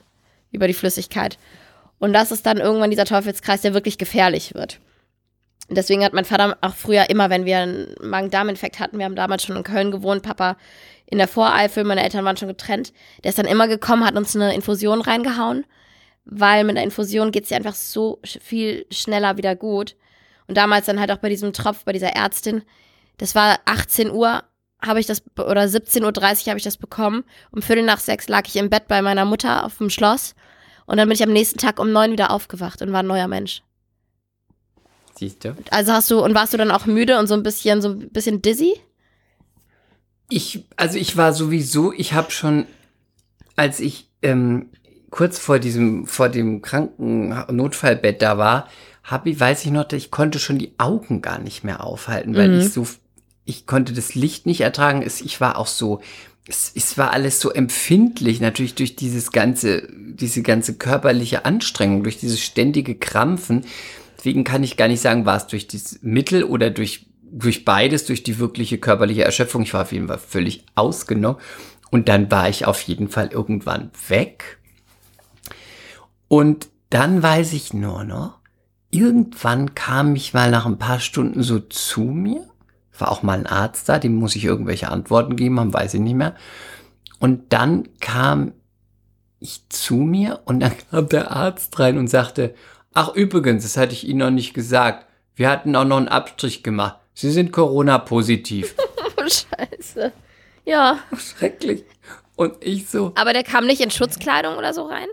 [0.51, 1.37] über die Flüssigkeit.
[1.99, 4.79] Und das ist dann irgendwann dieser Teufelskreis, der wirklich gefährlich wird.
[5.71, 9.15] Und Deswegen hat mein Vater auch früher immer, wenn wir einen Magen-Darm-Infekt hatten, wir haben
[9.15, 10.57] damals schon in Köln gewohnt, Papa
[11.05, 12.91] in der Voreifel, meine Eltern waren schon getrennt,
[13.23, 15.63] der ist dann immer gekommen, hat uns eine Infusion reingehauen,
[16.25, 19.95] weil mit einer Infusion geht es dir einfach so viel schneller wieder gut.
[20.45, 22.63] Und damals dann halt auch bei diesem Tropf, bei dieser Ärztin.
[23.15, 24.43] Das war 18 Uhr,
[24.81, 27.23] habe ich das, oder 17.30 Uhr habe ich das bekommen.
[27.51, 30.35] Um Viertel nach sechs lag ich im Bett bei meiner Mutter auf dem Schloss.
[30.85, 33.29] Und dann bin ich am nächsten Tag um neun wieder aufgewacht und war ein neuer
[33.29, 33.61] Mensch.
[35.21, 35.55] Siehst du?
[35.69, 38.09] Also hast du, und warst du dann auch müde und so ein bisschen, so ein
[38.09, 38.73] bisschen dizzy?
[40.29, 42.65] Ich, also ich war sowieso, ich habe schon,
[43.55, 44.69] als ich ähm,
[45.11, 48.67] kurz vor diesem, vor dem kranken Notfallbett da war,
[49.03, 52.49] hab ich, weiß ich noch, ich konnte schon die Augen gar nicht mehr aufhalten, weil
[52.49, 52.61] Mhm.
[52.61, 52.87] ich so,
[53.45, 55.03] ich konnte das Licht nicht ertragen.
[55.03, 56.01] Es, ich war auch so,
[56.47, 62.17] es, es war alles so empfindlich, natürlich durch dieses ganze, diese ganze körperliche Anstrengung, durch
[62.17, 63.65] dieses ständige Krampfen.
[64.21, 68.05] Deswegen kann ich gar nicht sagen, war es durch das Mittel oder durch, durch beides,
[68.05, 69.63] durch die wirkliche körperliche Erschöpfung.
[69.63, 71.41] Ich war auf jeden Fall völlig ausgenommen.
[71.89, 74.59] Und dann war ich auf jeden Fall irgendwann weg.
[76.27, 78.37] Und dann weiß ich nur noch,
[78.91, 82.47] irgendwann kam ich mal nach ein paar Stunden so zu mir.
[82.99, 85.99] War auch mal ein Arzt da, dem muss ich irgendwelche Antworten geben haben, weiß ich
[85.99, 86.35] nicht mehr.
[87.17, 88.51] Und dann kam
[89.39, 92.53] ich zu mir und dann kam der Arzt rein und sagte,
[92.93, 95.05] ach übrigens, das hatte ich Ihnen noch nicht gesagt.
[95.35, 96.97] Wir hatten auch noch einen Abstrich gemacht.
[97.13, 98.75] Sie sind Corona-positiv.
[99.17, 100.11] Oh, scheiße.
[100.65, 100.97] Ja.
[101.15, 101.83] Schrecklich.
[102.35, 105.05] Und ich so, Aber der kam nicht in Schutzkleidung oder so rein?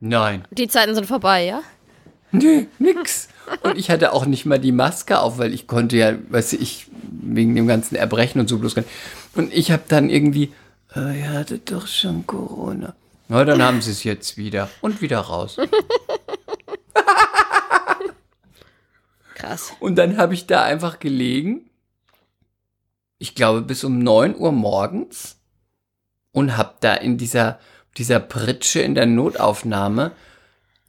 [0.00, 0.46] nein.
[0.50, 1.60] Die Zeiten sind vorbei, ja?
[2.32, 3.28] Nee, nix.
[3.62, 6.86] Und ich hatte auch nicht mal die Maske auf, weil ich konnte ja, weiß ich,
[7.10, 8.92] wegen dem ganzen Erbrechen und so bloß gar nicht.
[9.34, 10.54] Und ich habe dann irgendwie,
[10.96, 12.94] äh, ihr hattet doch schon Corona.
[13.28, 14.70] Na, dann haben sie es jetzt wieder.
[14.80, 15.58] Und wieder raus.
[19.34, 19.72] Krass.
[19.80, 21.68] Und dann habe ich da einfach gelegen,
[23.18, 25.38] ich glaube bis um 9 Uhr morgens
[26.32, 27.58] und habe da in dieser,
[27.96, 30.12] dieser Pritsche in der Notaufnahme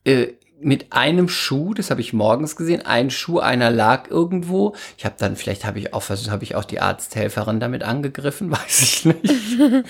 [0.04, 4.76] äh, mit einem Schuh, das habe ich morgens gesehen, ein Schuh, einer lag irgendwo.
[4.98, 8.52] Ich habe dann, vielleicht habe ich auch versucht, habe ich auch die Arzthelferin damit angegriffen,
[8.52, 9.34] weiß ich nicht.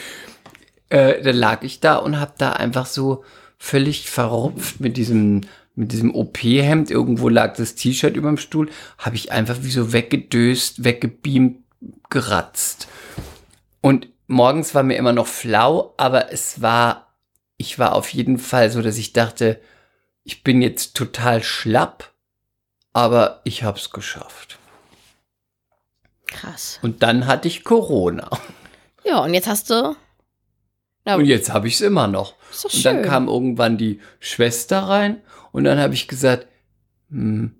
[0.90, 3.24] äh, dann lag ich da und habe da einfach so
[3.58, 5.42] völlig verrupft mit diesem
[5.76, 9.92] mit diesem OP-Hemd, irgendwo lag das T-Shirt über dem Stuhl, habe ich einfach wie so
[9.94, 11.64] weggedöst, weggebeamt,
[12.10, 12.88] geratzt.
[13.82, 17.14] Und morgens war mir immer noch flau, aber es war,
[17.58, 19.60] ich war auf jeden Fall so, dass ich dachte,
[20.24, 22.12] ich bin jetzt total schlapp,
[22.94, 24.58] aber ich hab's geschafft.
[26.28, 26.80] Krass.
[26.82, 28.30] Und dann hatte ich Corona.
[29.04, 29.96] Ja, und jetzt hast du.
[31.06, 32.34] Na, Und jetzt habe ich es immer noch.
[32.50, 33.06] ist doch Und dann schön.
[33.06, 35.22] kam irgendwann die Schwester rein
[35.56, 36.48] und dann habe ich gesagt,
[37.10, 37.56] hm,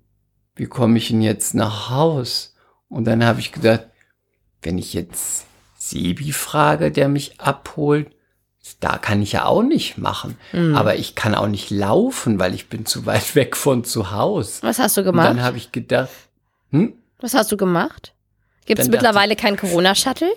[0.54, 2.54] wie komme ich denn jetzt nach Haus?
[2.90, 3.86] Und dann habe ich gedacht,
[4.60, 5.46] wenn ich jetzt
[5.78, 8.14] Sebi frage, der mich abholt,
[8.80, 10.36] da kann ich ja auch nicht machen.
[10.50, 10.76] Hm.
[10.76, 14.58] Aber ich kann auch nicht laufen, weil ich bin zu weit weg von zu Hause.
[14.60, 15.30] Was hast du Und gemacht?
[15.30, 16.10] dann habe ich gedacht,
[16.72, 18.12] hm, Was hast du gemacht?
[18.66, 20.34] Gibt es mittlerweile keinen Corona-Shuttle?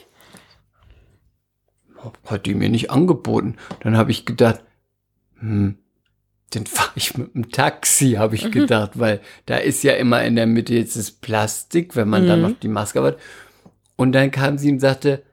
[2.25, 3.57] hat die mir nicht angeboten.
[3.81, 4.61] Dann habe ich gedacht,
[5.39, 5.77] hm,
[6.51, 10.35] dann fahre ich mit dem Taxi, habe ich gedacht, weil da ist ja immer in
[10.35, 12.49] der Mitte jetzt das Plastik, wenn man dann Mhm.
[12.49, 13.19] noch die Maske hat.
[13.95, 15.23] Und dann kam sie und sagte,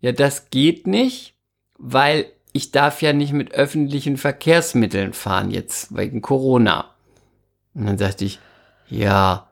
[0.00, 1.34] ja, das geht nicht,
[1.78, 6.94] weil ich darf ja nicht mit öffentlichen Verkehrsmitteln fahren jetzt wegen Corona.
[7.74, 8.38] Und dann sagte ich,
[8.88, 9.50] ja,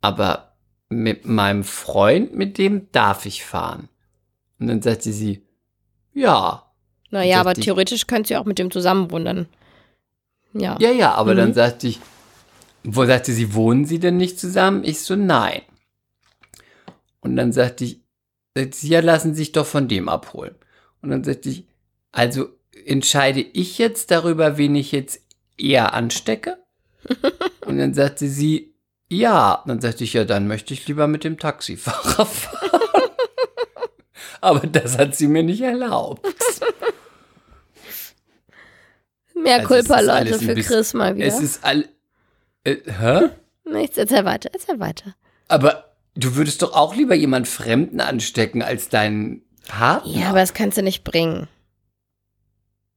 [0.00, 0.52] aber
[0.88, 3.88] mit meinem Freund, mit dem darf ich fahren.
[4.58, 5.42] Und dann sagte sie,
[6.14, 6.64] ja.
[7.10, 9.46] Naja, aber die- theoretisch könnt ihr auch mit dem zusammen wohnen.
[10.52, 10.76] Ja.
[10.80, 11.38] Ja, ja, aber Mhm.
[11.38, 12.00] dann sagte ich,
[12.84, 14.84] wo sagte sie, wohnen sie denn nicht zusammen?
[14.84, 15.62] Ich so, nein.
[17.20, 18.00] Und dann sagte ich,
[18.56, 20.54] sagte sie, ja, lassen Sie sich doch von dem abholen.
[21.02, 21.64] Und dann sagte ich,
[22.12, 22.48] also
[22.86, 25.20] entscheide ich jetzt darüber, wen ich jetzt
[25.58, 26.58] eher anstecke?
[27.66, 28.74] Und dann sagte sie,
[29.10, 29.62] ja.
[29.66, 32.77] Dann sagte ich, ja, dann möchte ich lieber mit dem Taxifahrer fahren.
[34.40, 36.26] Aber das hat sie mir nicht erlaubt.
[39.34, 41.26] Mehr Also alles Leute, für bisschen- Chris mal wieder.
[41.26, 41.88] Es ist all.
[42.64, 43.28] Äh, hä?
[43.64, 45.14] Nichts, erzähl weiter, erzähl weiter.
[45.48, 50.12] Aber du würdest doch auch lieber jemand Fremden anstecken als deinen Partner.
[50.12, 51.48] Ja, aber das kannst du nicht bringen.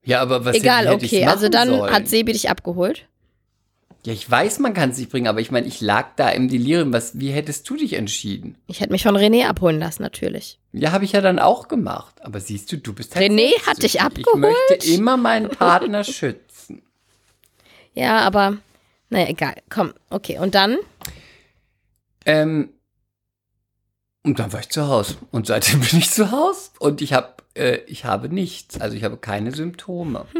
[0.04, 1.26] Ja, aber was Egal, hätte, okay.
[1.26, 1.94] Also machen dann sollen?
[1.94, 3.08] hat Sebi dich abgeholt.
[4.06, 6.48] Ja, ich weiß, man kann es nicht bringen, aber ich meine, ich lag da im
[6.48, 6.94] Delirium.
[6.94, 8.58] Was, wie hättest du dich entschieden?
[8.68, 10.60] Ich hätte mich von René abholen lassen, natürlich.
[10.74, 12.16] Ja, habe ich ja dann auch gemacht.
[12.22, 14.54] Aber siehst du, du bist halt René hat dich abgeholt?
[14.70, 16.82] Ich möchte immer meinen Partner schützen.
[17.94, 18.58] Ja, aber
[19.10, 19.56] naja, egal.
[19.70, 20.40] Komm, okay.
[20.40, 20.78] Und dann?
[22.26, 22.70] Ähm,
[24.24, 25.16] und dann war ich zu Hause.
[25.32, 26.72] Und seitdem bin ich zu Hause.
[26.80, 28.80] Und ich habe, äh, ich habe nichts.
[28.80, 30.26] Also ich habe keine Symptome.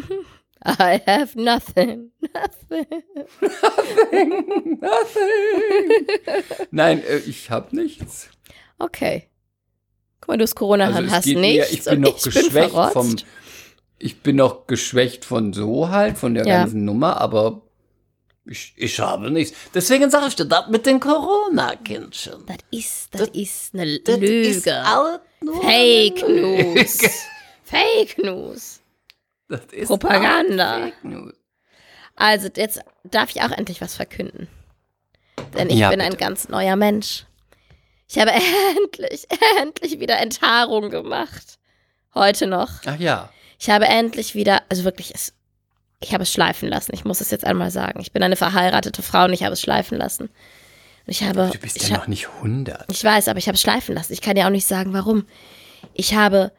[0.66, 2.12] I have nothing.
[6.72, 8.30] Nein, äh, ich habe nichts.
[8.80, 9.28] Okay.
[10.20, 11.42] Guck mal, du hast Corona, Also hast nichts.
[11.42, 12.94] mir, ich bin noch ich bin geschwächt verrotzt.
[12.94, 13.16] vom,
[14.00, 16.60] ich bin noch geschwächt von so halt, von der Ja.
[16.62, 17.62] ganzen Nummer, aber
[18.46, 19.56] ich, ich habe nichts.
[19.74, 22.46] Deswegen sage ich dir, das mit den Corona-Kindchen.
[22.48, 24.22] Das ist, das ist eine Das ist
[24.66, 24.76] Lüge.
[24.76, 27.00] alles nur Fake News.
[27.64, 28.81] Fake News.
[29.52, 30.80] Das ist Propaganda.
[30.80, 31.34] Fake News.
[32.16, 34.48] Also, jetzt darf ich auch endlich was verkünden.
[35.58, 36.24] Denn ich Ja, bin ein bitte.
[36.24, 37.26] ganz neuer Mensch.
[38.08, 38.32] Ich habe
[38.78, 39.28] endlich,
[39.60, 41.58] endlich wieder Enthaarung gemacht.
[42.14, 42.70] Heute noch.
[42.86, 43.30] Ach ja.
[43.60, 45.34] Ich habe endlich wieder, also wirklich, es,
[46.02, 46.94] ich habe es schleifen lassen.
[46.94, 48.00] Ich muss es jetzt einmal sagen.
[48.02, 50.24] Ich bin eine verheiratete Frau und ich habe es schleifen lassen.
[50.26, 50.32] Und
[51.08, 52.86] ich habe, Du bist ich, ja hab- noch nicht 100.
[52.92, 54.14] ich weiß, aber ich habe es schleifen lassen.
[54.14, 55.26] Ich kann ja auch nicht sagen, warum.
[55.94, 56.52] Ich habe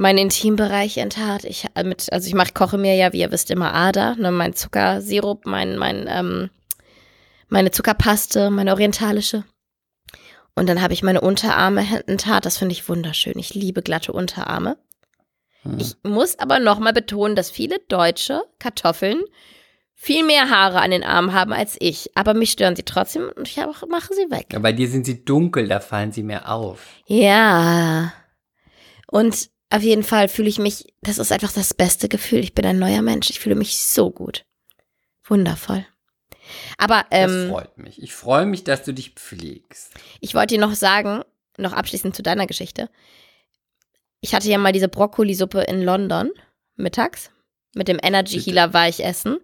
[0.00, 1.44] meinen Intimbereich enthaart.
[1.44, 4.30] Ich äh, mit, also ich mache, koche mir ja, wie ihr wisst, immer Ader, ne,
[4.30, 6.50] mein Zuckersirup, mein, mein, ähm,
[7.48, 9.44] meine Zuckerpaste, meine orientalische.
[10.56, 12.46] Und dann habe ich meine Unterarme enthaart.
[12.46, 13.38] Das finde ich wunderschön.
[13.38, 14.78] Ich liebe glatte Unterarme.
[15.62, 15.78] Hm.
[15.78, 19.20] Ich muss aber nochmal betonen, dass viele deutsche Kartoffeln
[19.94, 22.10] viel mehr Haare an den Armen haben als ich.
[22.14, 23.58] Aber mich stören sie trotzdem und ich
[23.88, 24.46] mache sie weg.
[24.52, 26.86] Ja, bei dir sind sie dunkel, da fallen sie mehr auf.
[27.06, 28.12] Ja.
[29.06, 32.40] Und auf jeden Fall fühle ich mich, das ist einfach das beste Gefühl.
[32.40, 33.30] Ich bin ein neuer Mensch.
[33.30, 34.44] Ich fühle mich so gut.
[35.24, 35.86] Wundervoll.
[36.76, 38.02] Aber Das ähm, freut mich.
[38.02, 39.92] Ich freue mich, dass du dich pflegst.
[40.20, 41.22] ich wollte dir noch sagen,
[41.56, 42.90] noch abschließend zu deiner Geschichte.
[44.20, 46.30] Ich hatte ja mal diese Brokkolisuppe in London
[46.76, 47.30] mittags.
[47.74, 48.40] Mit dem Energy.
[48.40, 49.38] Healer war ich essen.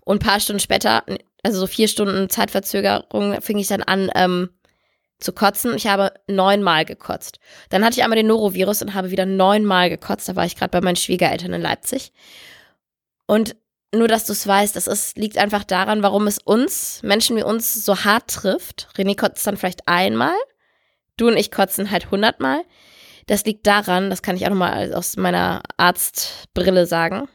[0.00, 1.04] Und ein paar Stunden später,
[1.44, 4.50] also so vier Stunden Zeitverzögerung, fing ich dann an ähm,
[5.20, 5.74] zu kotzen.
[5.74, 7.38] Ich habe neunmal gekotzt.
[7.68, 10.28] Dann hatte ich einmal den Norovirus und habe wieder neunmal gekotzt.
[10.28, 12.12] Da war ich gerade bei meinen Schwiegereltern in Leipzig.
[13.26, 13.56] Und
[13.94, 17.42] nur, dass du es weißt, das ist, liegt einfach daran, warum es uns, Menschen wie
[17.42, 18.88] uns, so hart trifft.
[18.96, 20.34] René kotzt dann vielleicht einmal,
[21.16, 22.62] du und ich kotzen halt hundertmal.
[23.26, 27.28] Das liegt daran, das kann ich auch nochmal aus meiner Arztbrille sagen,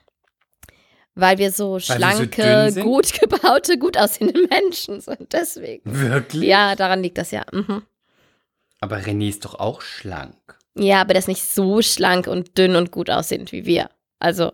[1.15, 2.83] weil wir so so schlanke, sind?
[2.83, 5.33] gut gebaute, gut aussehende Menschen sind.
[5.33, 5.81] Deswegen.
[5.85, 6.43] Wirklich?
[6.43, 7.43] Ja, daran liegt das ja.
[7.51, 7.83] Mhm.
[8.81, 10.35] Aber René ist doch auch schlank.
[10.77, 13.89] Ja, aber der ist nicht so schlank und dünn und gut aussehend wie wir.
[14.19, 14.51] Also,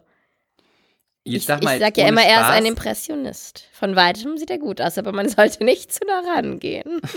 [1.23, 3.67] Jetzt ich, sag mal, ich sag ja immer, er ist Spaß, ein Impressionist.
[3.73, 7.01] Von weitem sieht er gut aus, aber man sollte nicht zu nah rangehen.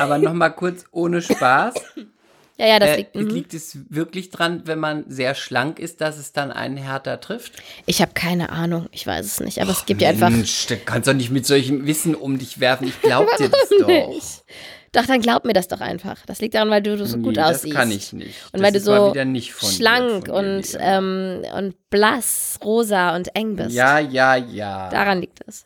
[0.00, 1.74] Aber noch mal kurz ohne Spaß.
[2.58, 3.14] Ja, ja, das äh, liegt.
[3.14, 3.28] mhm.
[3.28, 7.52] liegt es wirklich dran, wenn man sehr schlank ist, dass es dann einen härter trifft?
[7.86, 10.30] Ich habe keine Ahnung, ich weiß es nicht, aber es gibt ja einfach.
[10.30, 12.88] Mensch, du kannst doch nicht mit solchem Wissen um dich werfen.
[12.88, 13.86] Ich glaub dir das doch.
[13.86, 14.44] Nicht.
[14.92, 16.16] Doch, dann glaub mir das doch einfach.
[16.26, 17.66] Das liegt daran, weil du so gut Nee, aussiehst.
[17.66, 18.36] Das kann ich nicht.
[18.52, 22.58] Und das weil du so wieder nicht von dir, schlank dir, und, ähm, und blass,
[22.64, 23.72] rosa und eng bist.
[23.72, 24.88] Ja, ja, ja.
[24.88, 25.64] Daran liegt es.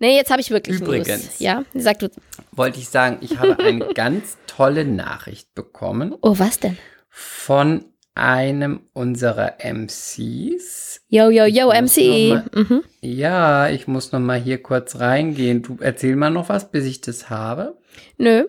[0.00, 1.08] Nee, jetzt habe ich wirklich Übrigens.
[1.08, 1.38] News.
[1.38, 2.08] Ja, sag du.
[2.52, 6.76] Wollte ich sagen, ich habe eine ganz tolle Nachricht bekommen Oh, was denn?
[7.10, 11.00] von einem unserer MCs.
[11.08, 12.42] Yo, yo, yo, MC.
[12.54, 12.82] Mhm.
[13.00, 15.62] Ja, ich muss noch mal hier kurz reingehen.
[15.62, 17.78] Du erzähl mal noch was, bis ich das habe.
[18.16, 18.46] Nö.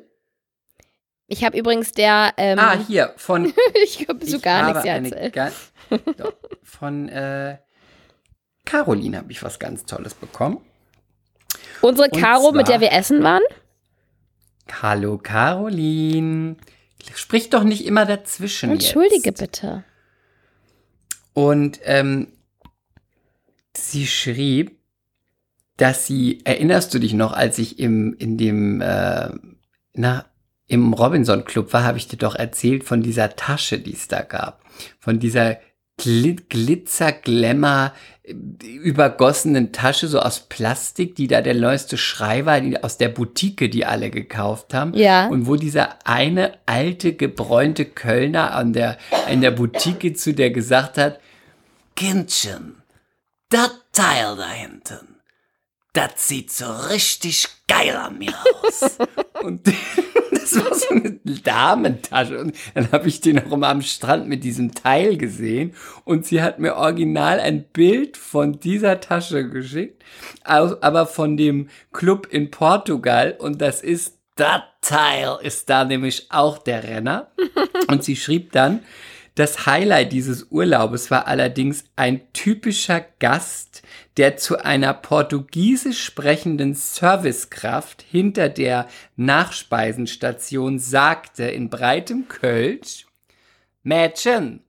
[1.27, 5.33] Ich habe übrigens der, ähm, Ah, hier von ich habe so gar nichts erzählt.
[5.33, 5.51] ga-
[6.17, 7.57] Doch, von äh,
[8.65, 10.57] Caroline habe ich was ganz Tolles bekommen.
[11.81, 13.41] Unsere Caro, mit der wir essen waren?
[14.81, 16.57] Hallo Caroline.
[17.15, 18.71] Sprich doch nicht immer dazwischen.
[18.71, 19.39] Entschuldige jetzt.
[19.39, 19.83] bitte.
[21.33, 22.27] Und ähm,
[23.75, 24.77] sie schrieb,
[25.77, 29.29] dass sie, erinnerst du dich noch, als ich im, in dem, äh,
[29.93, 30.25] na,
[30.67, 34.21] im Robinson Club war, habe ich dir doch erzählt von dieser Tasche, die es da
[34.21, 34.63] gab.
[34.99, 35.57] Von dieser
[35.99, 37.93] Glitzer, Glamour,
[38.63, 43.71] übergossenen Tasche, so aus Plastik, die da der neueste Schrei war, die aus der Boutique,
[43.71, 44.93] die alle gekauft haben.
[44.93, 45.27] Ja.
[45.27, 48.97] Und wo dieser eine alte, gebräunte Kölner an der,
[49.29, 51.19] in der Boutique zu der gesagt hat,
[51.95, 52.81] Kindchen,
[53.49, 55.19] das Teil da hinten,
[55.93, 58.33] das sieht so richtig geil an mir
[58.63, 58.97] aus.
[59.41, 59.67] Und
[60.31, 62.39] das war so eine Damentasche.
[62.39, 65.73] Und dann habe ich den auch immer am Strand mit diesem Teil gesehen.
[66.05, 70.03] Und sie hat mir original ein Bild von dieser Tasche geschickt,
[70.43, 73.35] aber von dem Club in Portugal.
[73.39, 77.31] Und das ist, das Teil ist da nämlich auch der Renner.
[77.87, 78.81] Und sie schrieb dann,
[79.35, 83.83] das Highlight dieses Urlaubes war allerdings ein typischer Gast,
[84.19, 93.07] der zu einer portugiesisch sprechenden Servicekraft hinter der Nachspeisenstation sagte in breitem Kölsch,
[93.81, 94.65] Mädchen,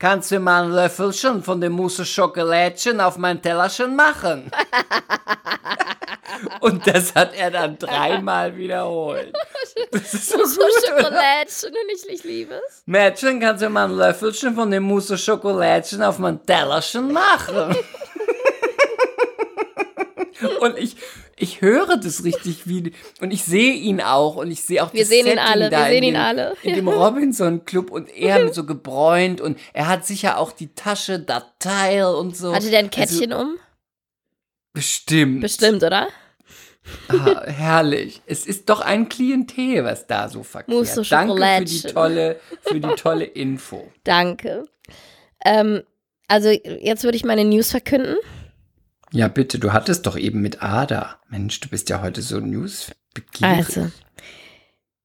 [0.00, 4.50] kannst du mal ein Löffelchen von dem Mousse Schokolädchen auf mein Tellerchen machen?
[6.60, 9.32] Und das hat er dann dreimal wiederholt.
[9.92, 10.58] Das ist so gut,
[10.90, 11.04] oder?
[11.04, 12.82] Schokolädchen und ich, ich liebe es.
[12.86, 17.76] Mädchen, kannst du mal ein Löffelchen von dem Mousse Schokolädchen auf mein Tellerchen machen?
[20.60, 20.96] und ich,
[21.36, 25.06] ich höre das richtig wie, und ich sehe ihn auch, und ich sehe auch Wir
[25.06, 26.54] sehen ihn Setting alle, da wir sehen ihn dem, alle.
[26.62, 30.74] In dem Robinson Club und er mit so gebräunt und er hat sicher auch die
[30.74, 32.54] Tasche, das Teil und so.
[32.54, 33.56] Hatte der ein Also, Kettchen um?
[34.72, 35.40] bestimmt.
[35.40, 36.08] Bestimmt, oder?
[37.08, 38.22] Ah, herrlich.
[38.26, 40.76] Es ist doch ein Klientel, was da so verkehrt.
[40.76, 43.90] Mousse Danke für die tolle, für die tolle Info.
[44.04, 44.64] Danke.
[45.44, 45.82] Ähm,
[46.28, 48.16] also jetzt würde ich meine News verkünden.
[49.12, 51.18] Ja, bitte, du hattest doch eben mit Ada.
[51.28, 52.96] Mensch, du bist ja heute so newsbegierig.
[53.42, 53.90] Also,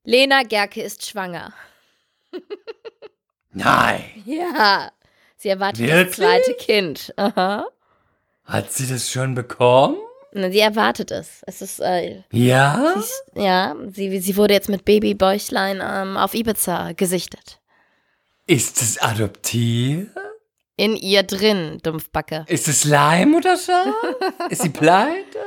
[0.03, 1.53] Lena Gerke ist schwanger.
[3.51, 4.03] Nein.
[4.25, 4.91] Ja.
[5.37, 6.07] Sie erwartet Wirklich?
[6.07, 7.13] das zweite Kind.
[7.17, 7.67] Aha.
[8.45, 9.97] Hat sie das schon bekommen?
[10.33, 11.41] Sie erwartet es.
[11.45, 12.95] Es ist, äh, Ja?
[13.35, 17.59] sie ja, sie, sie wurde jetzt mit Babybäuchlein ähm, auf Ibiza gesichtet.
[18.47, 20.09] Ist es adoptiert?
[20.75, 22.45] In ihr drin, Dumpfbacke.
[22.47, 23.89] Ist es Leihmutterschaft?
[24.49, 25.39] ist sie pleite?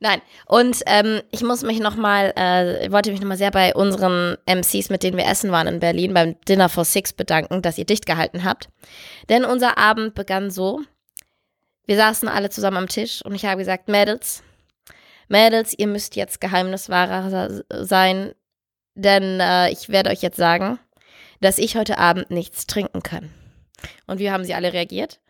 [0.00, 4.90] Nein, und ähm, ich muss mich nochmal, äh, wollte mich nochmal sehr bei unseren MCs,
[4.90, 8.04] mit denen wir essen waren in Berlin, beim Dinner for Six bedanken, dass ihr dicht
[8.04, 8.68] gehalten habt.
[9.28, 10.80] Denn unser Abend begann so,
[11.86, 14.42] wir saßen alle zusammen am Tisch und ich habe gesagt, Mädels,
[15.28, 18.34] Mädels, ihr müsst jetzt Geheimniswahrer sein,
[18.94, 20.78] denn äh, ich werde euch jetzt sagen,
[21.40, 23.30] dass ich heute Abend nichts trinken kann.
[24.06, 25.20] Und wie haben sie alle reagiert?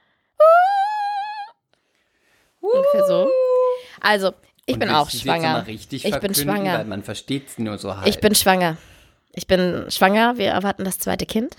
[2.61, 3.31] Ungefähr so.
[4.01, 4.33] Also,
[4.67, 5.64] ich Und bin auch schwanger.
[5.69, 6.79] Ich bin schwanger.
[6.79, 8.07] Weil man versteht es nur so halb.
[8.07, 8.77] Ich bin schwanger.
[9.33, 10.38] Ich bin schwanger.
[10.38, 11.57] Wir erwarten das zweite Kind.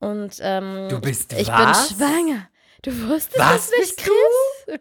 [0.00, 1.88] Und ähm, Du bist ich was?
[1.88, 2.48] bin schwanger.
[2.82, 4.80] Du wusstest Was das nicht, Chris?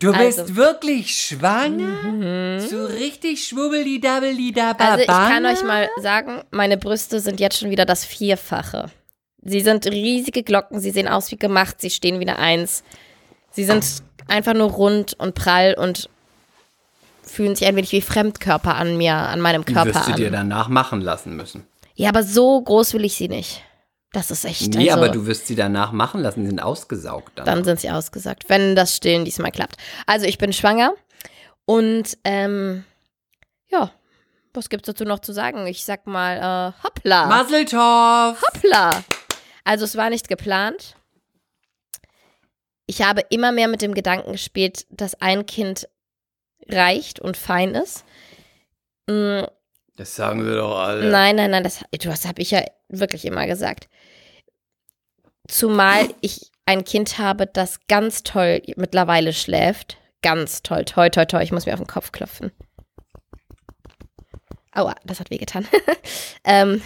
[0.00, 2.60] Du bist Also- wirklich schwanger?
[2.60, 7.58] So richtig schwubbeli dabbeli dabba Also ich kann euch mal sagen, meine Brüste sind jetzt
[7.58, 8.90] schon wieder das Vierfache.
[9.42, 12.82] Sie sind riesige Glocken, sie sehen aus wie gemacht, sie stehen wie eine Eins.
[13.50, 13.84] Sie sind
[14.28, 16.08] einfach nur rund und prall und
[17.22, 20.26] fühlen sich ein wenig wie Fremdkörper an mir, an meinem Die Körper wirst du dir
[20.28, 20.32] an.
[20.32, 21.64] danach machen lassen müssen.
[21.94, 23.62] Ja, aber so groß will ich sie nicht.
[24.18, 24.74] Das ist echt.
[24.74, 27.44] Nee, also, aber du wirst sie danach machen lassen, die sind ausgesaugt dann.
[27.46, 29.76] Dann sind sie ausgesagt, wenn das Stillen diesmal klappt.
[30.06, 30.92] Also ich bin schwanger
[31.66, 32.82] und ähm,
[33.68, 33.92] ja,
[34.54, 35.68] was gibt's dazu noch zu sagen?
[35.68, 37.26] Ich sag mal, äh, hoppla.
[37.26, 38.42] Maseltorf!
[38.42, 39.04] Hoppla.
[39.62, 40.96] Also es war nicht geplant.
[42.86, 45.86] Ich habe immer mehr mit dem Gedanken gespielt, dass ein Kind
[46.68, 48.04] reicht und fein ist.
[49.06, 49.42] Mm,
[49.94, 51.08] Das sagen wir doch alle.
[51.08, 53.88] Nein, nein, nein, das, das habe ich ja wirklich immer gesagt.
[55.48, 59.96] Zumal ich ein Kind habe, das ganz toll mittlerweile schläft.
[60.22, 61.42] Ganz toll, toi, toi, toi.
[61.42, 62.52] Ich muss mir auf den Kopf klopfen.
[64.72, 65.66] Aua, das hat wehgetan.
[66.44, 66.82] ähm,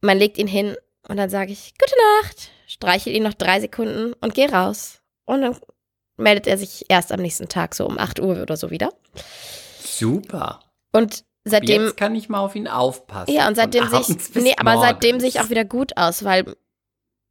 [0.00, 4.14] man legt ihn hin und dann sage ich, gute Nacht, streichel ihn noch drei Sekunden
[4.14, 5.00] und geh raus.
[5.26, 5.56] Und dann
[6.16, 8.92] meldet er sich erst am nächsten Tag so um 8 Uhr oder so wieder.
[9.80, 10.60] Super.
[10.92, 13.32] Und seitdem Jetzt kann ich mal auf ihn aufpassen.
[13.32, 15.64] Ja, und seitdem Von sehe abends ich, bis nee, aber seitdem sehe ich auch wieder
[15.64, 16.56] gut aus, weil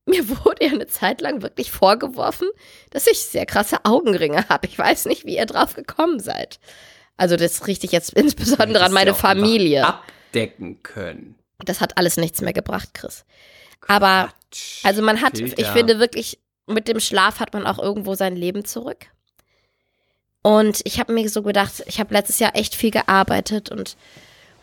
[0.06, 2.48] mir wurde ja eine Zeit lang wirklich vorgeworfen,
[2.90, 4.68] dass ich sehr krasse Augenringe habe.
[4.68, 6.60] Ich weiß nicht, wie ihr drauf gekommen seid.
[7.18, 9.88] Also das richte ich jetzt insbesondere an meine ja Familie.
[9.88, 11.36] Abdecken können.
[11.60, 13.24] Das hat alles nichts mehr gebracht, Chris.
[13.88, 14.84] Aber Quatsch.
[14.84, 15.60] also man hat, Filter.
[15.60, 19.08] ich finde wirklich, mit dem Schlaf hat man auch irgendwo sein Leben zurück.
[20.44, 23.96] Und ich habe mir so gedacht, ich habe letztes Jahr echt viel gearbeitet und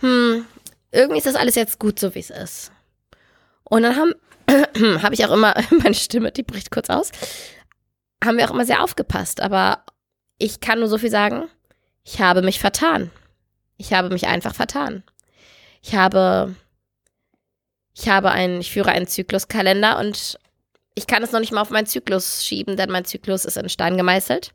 [0.01, 0.45] hm,
[0.91, 2.73] irgendwie ist das alles jetzt gut, so wie es ist.
[3.65, 4.15] Und dann haben
[5.03, 7.11] habe ich auch immer, meine Stimme, die bricht kurz aus,
[8.25, 9.41] haben wir auch immer sehr aufgepasst.
[9.41, 9.85] Aber
[10.39, 11.49] ich kann nur so viel sagen,
[12.05, 13.11] ich habe mich vertan.
[13.77, 15.05] Ich habe mich einfach vertan.
[15.83, 16.55] Ich habe,
[17.95, 20.39] ich habe einen, ich führe einen Zykluskalender und
[20.95, 23.69] ich kann es noch nicht mal auf meinen Zyklus schieben, denn mein Zyklus ist in
[23.69, 24.53] Stein gemeißelt.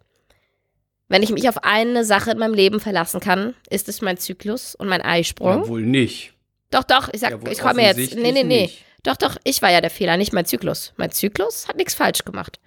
[1.09, 4.73] Wenn ich mich auf eine Sache in meinem Leben verlassen kann, ist es mein Zyklus
[4.75, 5.63] und mein Eisprung.
[5.63, 6.33] Ja, wohl nicht.
[6.71, 8.15] Doch, doch, ich sag, Ja, ich komme jetzt.
[8.15, 8.61] Nee, nee, nee.
[8.63, 8.85] nicht.
[9.03, 10.93] Doch, doch, ich war ja der Fehler, nicht mein Zyklus.
[10.97, 12.59] Mein Zyklus hat nichts falsch gemacht.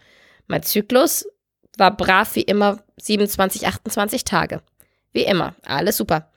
[0.46, 1.26] Mein Zyklus
[1.78, 4.62] war brav wie immer 27, 28 Tage.
[5.12, 5.54] Wie immer.
[5.64, 6.30] Alles super.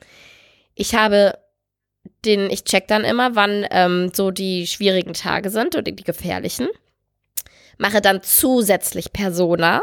[0.73, 1.37] Ich habe
[2.25, 6.67] den, ich check dann immer, wann ähm, so die schwierigen Tage sind oder die gefährlichen.
[7.77, 9.81] Mache dann zusätzlich Persona.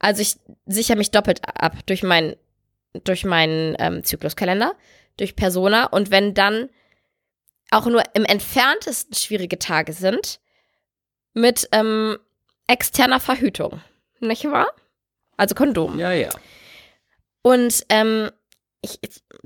[0.00, 0.36] Also ich
[0.66, 2.34] sichere mich doppelt ab durch meinen
[3.04, 4.74] durch meinen ähm, Zykluskalender,
[5.16, 5.86] durch Persona.
[5.86, 6.68] Und wenn dann
[7.70, 10.40] auch nur im entferntesten schwierige Tage sind
[11.34, 12.18] mit ähm,
[12.66, 13.80] externer Verhütung.
[14.18, 14.68] Nicht wahr?
[15.36, 15.98] Also Kondom.
[15.98, 16.30] Ja, ja.
[17.42, 18.30] Und ähm,
[18.82, 18.98] ich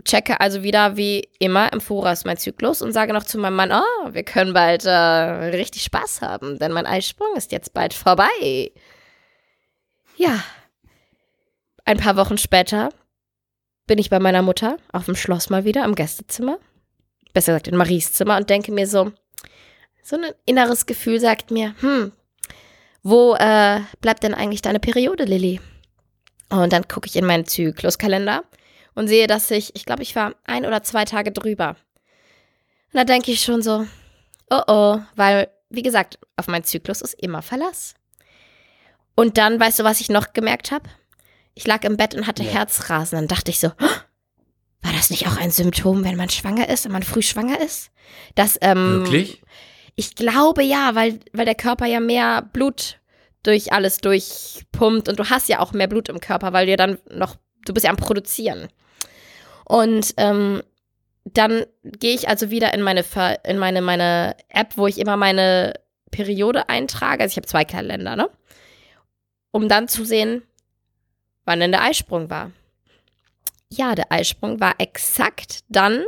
[0.05, 3.73] checke also wieder wie immer im Voraus mein Zyklus und sage noch zu meinem Mann,
[3.73, 8.73] oh, wir können bald äh, richtig Spaß haben, denn mein Eisprung ist jetzt bald vorbei.
[10.17, 10.43] Ja.
[11.85, 12.91] Ein paar Wochen später
[13.87, 16.59] bin ich bei meiner Mutter auf dem Schloss mal wieder im Gästezimmer.
[17.33, 19.13] Besser gesagt in Maries Zimmer und denke mir so,
[20.03, 22.13] so ein inneres Gefühl sagt mir, hm,
[23.03, 25.61] wo äh, bleibt denn eigentlich deine Periode, Lilly?
[26.49, 28.45] Und dann gucke ich in meinen Zykluskalender
[28.95, 31.71] und sehe, dass ich, ich glaube, ich war ein oder zwei Tage drüber.
[31.71, 33.87] Und da denke ich schon so,
[34.51, 37.95] oh oh, weil, wie gesagt, auf meinen Zyklus ist immer Verlass.
[39.15, 40.89] Und dann, weißt du, was ich noch gemerkt habe?
[41.55, 42.51] Ich lag im Bett und hatte Ja.
[42.51, 43.17] Herzrasen.
[43.17, 43.85] Dann dachte ich so, "Oh,
[44.83, 47.91] war das nicht auch ein Symptom, wenn man schwanger ist, wenn man früh schwanger ist?
[48.35, 49.43] Das, ähm, Wirklich?
[49.95, 52.99] ich glaube ja, weil, weil der Körper ja mehr Blut
[53.45, 56.77] durch alles durchpumpt und du hast ja auch mehr Blut im Körper, weil du ja
[56.77, 57.37] dann noch,
[57.67, 58.69] du bist ja am Produzieren.
[59.65, 60.63] Und ähm,
[61.25, 63.05] dann gehe ich also wieder in meine,
[63.45, 65.75] in meine, meine App, wo ich immer meine
[66.11, 67.23] Periode eintrage.
[67.23, 68.29] Also ich habe zwei Kalender, ne?
[69.55, 70.43] Um dann zu sehen,
[71.45, 72.51] wann denn der Eisprung war.
[73.69, 76.05] Ja, der Eisprung war exakt dann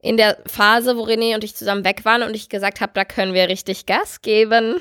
[0.00, 3.04] in der Phase, wo René und ich zusammen weg waren und ich gesagt habe, da
[3.04, 4.80] können wir richtig Gas geben.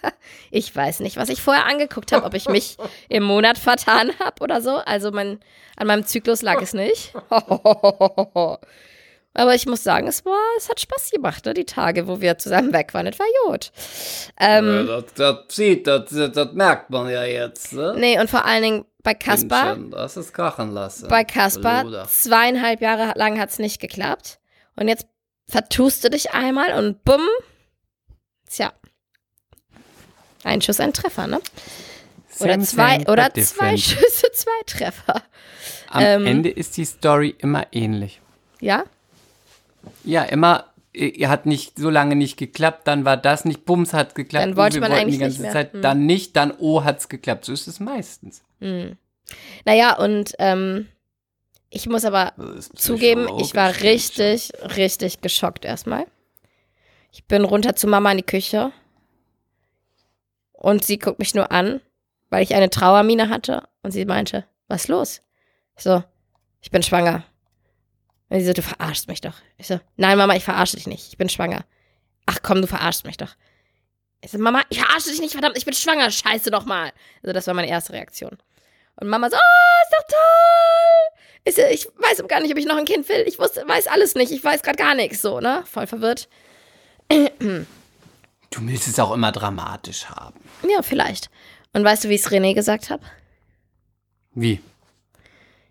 [0.52, 2.76] ich weiß nicht, was ich vorher angeguckt habe, ob ich mich
[3.08, 4.76] im Monat vertan habe oder so.
[4.76, 5.40] Also mein,
[5.74, 7.12] an meinem Zyklus lag es nicht.
[9.36, 11.54] Aber ich muss sagen, es war, es hat Spaß gemacht, ne?
[11.54, 13.06] Die Tage, wo wir zusammen weg waren.
[13.06, 13.72] Das war gut.
[14.38, 17.72] Ähm, das, das sieht, das, das, das merkt man ja jetzt.
[17.72, 17.94] Ne?
[17.98, 21.08] nee, und vor allen Dingen bei Kaspar, Das ist krachen lassen.
[21.08, 24.38] bei Kaspar, zweieinhalb Jahre lang hat es nicht geklappt.
[24.76, 25.06] Und jetzt
[25.48, 27.26] vertust du dich einmal und bumm.
[28.48, 28.72] Tja.
[30.44, 31.40] Ein Schuss, ein Treffer, ne?
[32.40, 33.76] Oder zwei, oder zwei.
[33.76, 35.22] Schüsse, zwei Treffer.
[35.88, 38.20] Am ähm, Ende ist die Story immer ähnlich.
[38.60, 38.84] Ja?
[40.04, 44.14] Ja, immer, äh, hat nicht so lange nicht geklappt, dann war das nicht, Bums hat
[44.14, 44.44] geklappt.
[44.44, 45.52] Dann oh, wollte wir man eigentlich die ganze nicht mehr.
[45.52, 45.82] Zeit, Hm.
[45.82, 47.44] dann nicht, dann oh, hat's geklappt.
[47.44, 48.42] So ist es meistens.
[48.60, 48.96] Hm.
[49.64, 50.88] Naja, und ähm,
[51.70, 52.34] ich muss aber
[52.74, 56.06] zugeben, ich war richtig, richtig geschockt erstmal.
[57.10, 58.70] Ich bin runter zu Mama in die Küche
[60.52, 61.80] und sie guckt mich nur an,
[62.30, 65.22] weil ich eine Trauermine hatte und sie meinte, was ist los?
[65.76, 66.04] Ich so,
[66.60, 67.24] ich bin schwanger.
[68.34, 69.34] Und sie so, du verarschst mich doch.
[69.58, 71.64] Ich so, nein Mama, ich verarsche dich nicht, ich bin schwanger.
[72.26, 73.36] Ach komm, du verarschst mich doch.
[74.22, 76.90] Ich so, Mama, ich verarsche dich nicht, verdammt, ich bin schwanger, scheiße doch mal.
[77.22, 78.36] Also das war meine erste Reaktion.
[78.96, 81.20] Und Mama so, oh, ist doch toll.
[81.44, 83.22] Ist, ich weiß gar nicht, ob ich noch ein Kind will.
[83.28, 84.32] Ich wusste, weiß alles nicht.
[84.32, 85.22] Ich weiß gerade gar nichts.
[85.22, 85.62] So, ne?
[85.70, 86.28] Voll verwirrt.
[88.50, 90.40] Du willst es auch immer dramatisch haben.
[90.68, 91.28] Ja, vielleicht.
[91.72, 93.04] Und weißt du, wie ich es René gesagt habe?
[94.32, 94.60] Wie?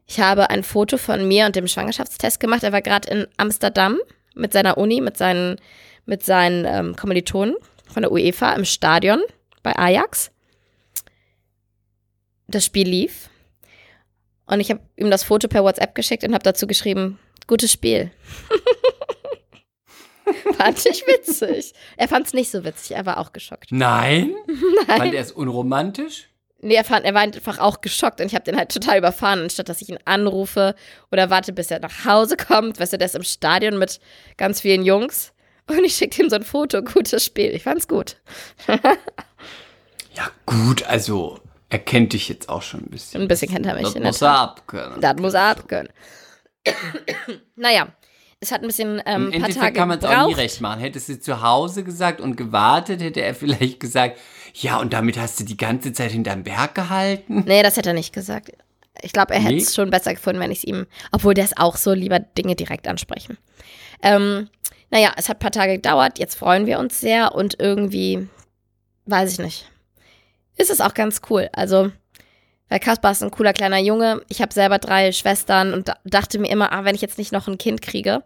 [0.05, 2.63] Ich habe ein Foto von mir und dem Schwangerschaftstest gemacht.
[2.63, 3.99] Er war gerade in Amsterdam
[4.35, 5.57] mit seiner Uni, mit seinen,
[6.05, 7.55] mit seinen ähm, Kommilitonen
[7.91, 9.21] von der UEFA im Stadion
[9.61, 10.31] bei Ajax.
[12.47, 13.29] Das Spiel lief.
[14.45, 18.11] Und ich habe ihm das Foto per WhatsApp geschickt und habe dazu geschrieben, gutes Spiel.
[20.57, 21.73] fand ich witzig.
[21.97, 23.71] Er fand es nicht so witzig, er war auch geschockt.
[23.71, 24.33] Nein?
[24.87, 26.29] Fand er es unromantisch?
[26.63, 29.41] Nee, er, fand, er war einfach auch geschockt und ich habe den halt total überfahren.
[29.41, 30.75] Anstatt dass ich ihn anrufe
[31.11, 33.99] oder warte, bis er nach Hause kommt, weißt du, der ist im Stadion mit
[34.37, 35.33] ganz vielen Jungs
[35.67, 37.51] und ich schicke ihm so ein Foto, gutes Spiel.
[37.51, 38.17] Ich fand's gut.
[40.15, 41.39] Ja, gut, also,
[41.69, 43.21] er kennt dich jetzt auch schon ein bisschen.
[43.21, 43.83] Ein bisschen kennt er mich.
[43.83, 45.01] Das muss er abkönnen.
[45.01, 45.91] Das muss er abkönnen.
[47.55, 47.87] naja,
[48.39, 50.61] es hat ein bisschen ähm, Im paar Endeffekt Tage kann man es auch nie recht
[50.61, 50.79] machen.
[50.81, 54.19] Hättest du zu Hause gesagt und gewartet, hätte er vielleicht gesagt,
[54.53, 57.43] ja, und damit hast du die ganze Zeit hinterm Berg gehalten.
[57.45, 58.51] Nee, das hätte er nicht gesagt.
[59.01, 59.73] Ich glaube, er hätte es Nee?
[59.75, 62.87] schon besser gefunden, wenn ich es ihm, obwohl der ist auch so lieber Dinge direkt
[62.87, 63.37] ansprechen.
[64.03, 64.49] Ähm,
[64.91, 68.27] naja, es hat ein paar Tage gedauert, jetzt freuen wir uns sehr und irgendwie,
[69.07, 69.69] weiß ich nicht,
[70.55, 71.49] ist es auch ganz cool.
[71.53, 71.91] Also,
[72.69, 74.21] weil Kaspar ist ein cooler kleiner Junge.
[74.29, 77.31] Ich habe selber drei Schwestern und da- dachte mir immer, ah, wenn ich jetzt nicht
[77.31, 78.23] noch ein Kind kriege,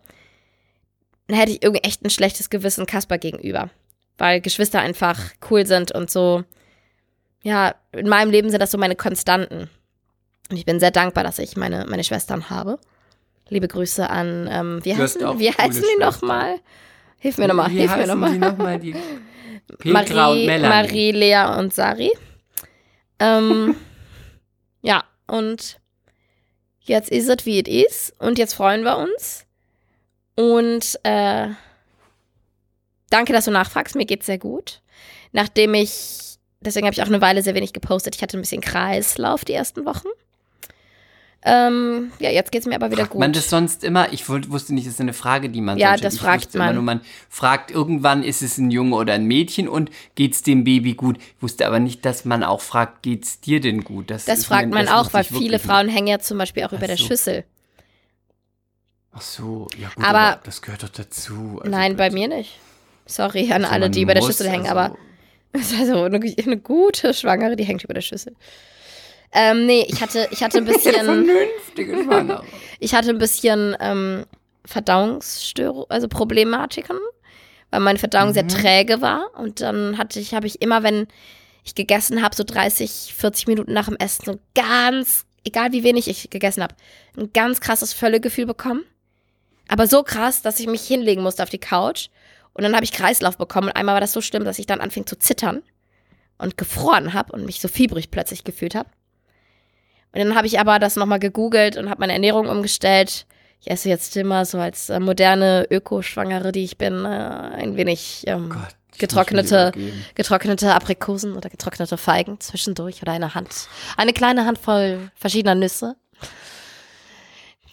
[1.28, 3.70] dann hätte ich irgendwie echt ein schlechtes Gewissen Kaspar gegenüber.
[4.18, 6.44] Weil Geschwister einfach cool sind und so,
[7.44, 9.70] ja, in meinem Leben sind das so meine Konstanten.
[10.50, 12.80] Und ich bin sehr dankbar, dass ich meine, meine Schwestern habe.
[13.50, 16.60] Liebe Grüße an, ähm, wie heißen, wie heißen die nochmal?
[17.20, 18.32] Hilf mir nochmal, hilf mir nochmal.
[18.32, 18.80] die nochmal?
[18.80, 18.96] Die
[19.80, 20.70] Petra und Marie, Melanie.
[20.70, 22.12] Marie, Lea und Sari.
[23.20, 23.76] Ähm,
[24.82, 25.80] ja, und
[26.82, 28.22] jetzt ist es, wie es ist.
[28.22, 29.46] Und jetzt freuen wir uns.
[30.36, 31.48] Und äh,
[33.10, 33.96] danke, dass du nachfragst.
[33.96, 34.82] Mir geht's sehr gut.
[35.32, 38.16] Nachdem ich, deswegen habe ich auch eine Weile sehr wenig gepostet.
[38.16, 40.08] Ich hatte ein bisschen Kreislauf die ersten Wochen.
[41.44, 43.20] Ähm, ja, jetzt geht's mir aber wieder Fragt gut.
[43.20, 44.12] man das sonst immer?
[44.12, 46.58] Ich wus- wusste nicht, das ist eine Frage, die man Ja, das ich fragt wusste
[46.58, 46.76] Immer man.
[46.76, 50.96] nur, man fragt irgendwann, ist es ein Junge oder ein Mädchen und geht's dem Baby
[50.96, 51.18] gut?
[51.20, 54.10] Ich wusste aber nicht, dass man auch fragt, geht's dir denn gut?
[54.10, 56.84] das ist fragt man das auch, weil viele Frauen hängen ja zum Beispiel auch über
[56.84, 57.06] Ach der so.
[57.06, 57.44] Schüssel.
[59.14, 61.60] Ach so, ja gut, Aber- aber, das gehört doch dazu.
[61.62, 62.58] Also Nein, bei das- mir nicht.
[63.08, 64.98] Sorry an also alle, die über der Schüssel hängen, also- aber
[65.54, 68.36] also eine, eine gute Schwangere, die hängt über der Schüssel.
[69.34, 72.44] Ähm, nee, ich hatte, ich hatte ein bisschen, Vernünftige Schwangere.
[72.80, 74.26] ich hatte ein bisschen ähm,
[74.66, 76.98] Verdauungsstörung, also Problematiken,
[77.72, 79.32] weil meine Verdauung sehr träge war.
[79.38, 81.08] Und dann hatte ich, habe ich immer, wenn
[81.66, 86.08] ich gegessen habe, so 30, 40 Minuten nach dem Essen, so ganz, egal wie wenig
[86.08, 86.76] ich gegessen habe,
[87.18, 88.84] ein ganz krasses Völlegefühl bekommen.
[89.68, 92.08] Aber so krass, dass ich mich hinlegen musste auf die Couch.
[92.58, 93.68] Und dann habe ich Kreislauf bekommen.
[93.68, 95.62] Und einmal war das so schlimm, dass ich dann anfing zu zittern
[96.40, 98.90] und gefroren habe und mich so fiebrig plötzlich gefühlt habe.
[100.12, 103.28] Und dann habe ich aber das nochmal gegoogelt und habe meine Ernährung umgestellt.
[103.62, 108.24] Ich esse jetzt immer so als äh, moderne Öko-Schwangere, die ich bin, äh, ein wenig
[108.26, 109.72] ähm, Gott, ich getrocknete,
[110.16, 115.96] getrocknete Aprikosen oder getrocknete Feigen zwischendurch oder eine Hand, eine kleine Handvoll verschiedener Nüsse.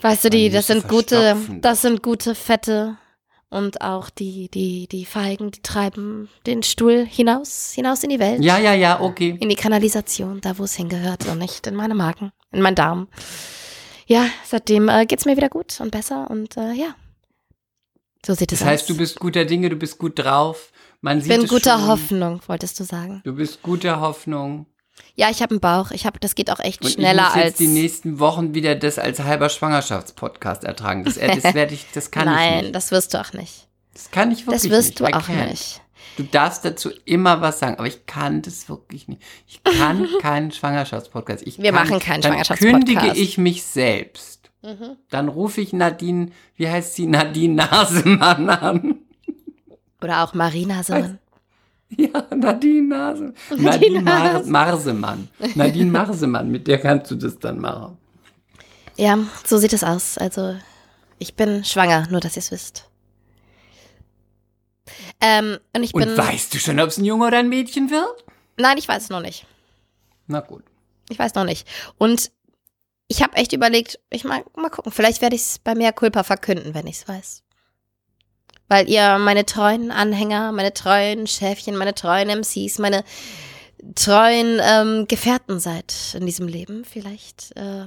[0.03, 2.99] Weißt du, die, das sind gute, das sind gute Fette
[3.55, 8.43] und auch die, die, die Feigen, die treiben den Stuhl hinaus, hinaus in die Welt.
[8.43, 9.37] Ja, ja, ja, okay.
[9.41, 13.09] In die Kanalisation, da wo es hingehört und nicht in meine Magen, in meinen Darm.
[14.07, 16.95] Ja, seitdem äh, geht's mir wieder gut und besser und äh, ja.
[18.27, 18.89] So sieht es Das heißt, aus.
[18.89, 20.73] du bist guter Dinge, du bist gut drauf.
[21.01, 21.87] Man ich sieht bin es guter schon.
[21.87, 23.21] Hoffnung, wolltest du sagen.
[23.25, 24.67] Du bist guter Hoffnung.
[25.17, 25.91] Ja, ich habe einen Bauch.
[25.93, 27.57] Ich habe, das geht auch echt Und schneller ich muss jetzt als.
[27.59, 31.05] die nächsten Wochen wieder das als halber Schwangerschaftspodcast ertragen.
[31.05, 32.75] Das, äh, das werde ich, das kann Nein, ich nicht.
[32.75, 33.69] das wirst du auch nicht.
[33.93, 35.01] Das kann ich wirklich Das wirst nicht.
[35.01, 35.81] du I auch nicht.
[36.17, 39.21] Du darfst dazu immer was sagen, aber ich kann das wirklich nicht.
[39.49, 41.47] Ich kann keinen Schwangerschaftspodcast.
[41.47, 42.87] Ich Wir kann, machen keinen dann Schwangerschaftspodcast.
[42.87, 44.51] kündige ich mich selbst.
[44.63, 44.97] Mhm.
[45.11, 48.95] Dann rufe ich Nadine, wie heißt sie, Nadine Nasemann an.
[50.03, 51.19] Oder auch Marina Simon.
[52.15, 53.35] Ja, Nadine Nase.
[53.57, 55.29] Nadine Mar Marsemann.
[55.55, 57.97] Nadine Marsemann, mit der kannst du das dann machen.
[58.97, 60.19] Ja, so sieht es aus.
[60.19, 60.57] Also,
[61.19, 62.89] ich bin schwanger, nur dass ihr es wisst.
[65.21, 66.11] Ähm, und ich bin.
[66.11, 68.25] Und weißt du schon, ob es ein Junge oder ein Mädchen wird?
[68.57, 69.47] Nein, ich weiß es noch nicht.
[70.27, 70.65] Na gut.
[71.09, 71.67] Ich weiß noch nicht.
[71.99, 72.31] Und
[73.09, 76.23] ich habe echt überlegt, ich mal, mal gucken, vielleicht werde ich es bei Mea Culpa
[76.23, 77.44] verkünden, wenn ich es weiß.
[78.69, 83.05] Weil ihr meine treuen Anhänger, meine treuen Schäfchen, meine treuen MCs, meine
[83.95, 86.85] treuen ähm, Gefährten seid in diesem Leben.
[86.85, 87.87] Vielleicht äh,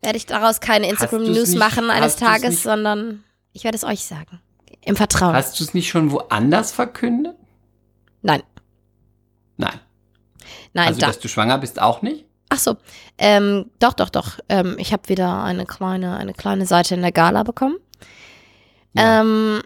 [0.00, 4.40] werde ich daraus keine Instagram-News machen eines Tages, sondern ich werde es euch sagen.
[4.82, 5.34] Im Vertrauen.
[5.34, 7.36] Hast du es nicht schon woanders verkündet?
[8.22, 8.42] Nein,
[9.56, 9.80] Nein.
[10.72, 11.06] nein, also, da.
[11.08, 12.24] dass du schwanger bist, auch nicht?
[12.48, 12.76] Ach so,
[13.18, 14.38] ähm, doch, doch, doch.
[14.48, 17.76] Ähm, ich habe wieder eine kleine, eine kleine Seite in der Gala bekommen.
[18.92, 19.22] Ja.
[19.22, 19.62] Ähm,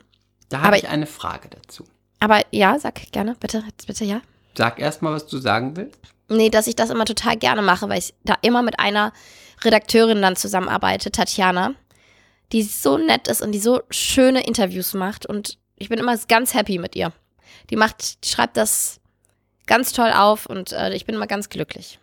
[0.49, 1.84] Da habe ich eine Frage dazu.
[2.20, 4.20] aber ja, sag gerne, bitte, bitte, ja.
[4.57, 6.01] Sag erst mal, was du sagen willst.
[6.28, 9.12] Nee, dass ich das immer total gerne mache, weil ich da immer mit einer
[9.62, 11.74] Redakteurin dann zusammenarbeite, Tatjana,
[12.53, 16.55] die so nett ist und die so schöne Interviews macht und ich bin immer ganz
[16.55, 17.12] happy mit ihr.
[17.70, 19.01] Die macht, die schreibt das
[19.66, 21.99] ganz toll auf und äh, ich bin immer ganz glücklich.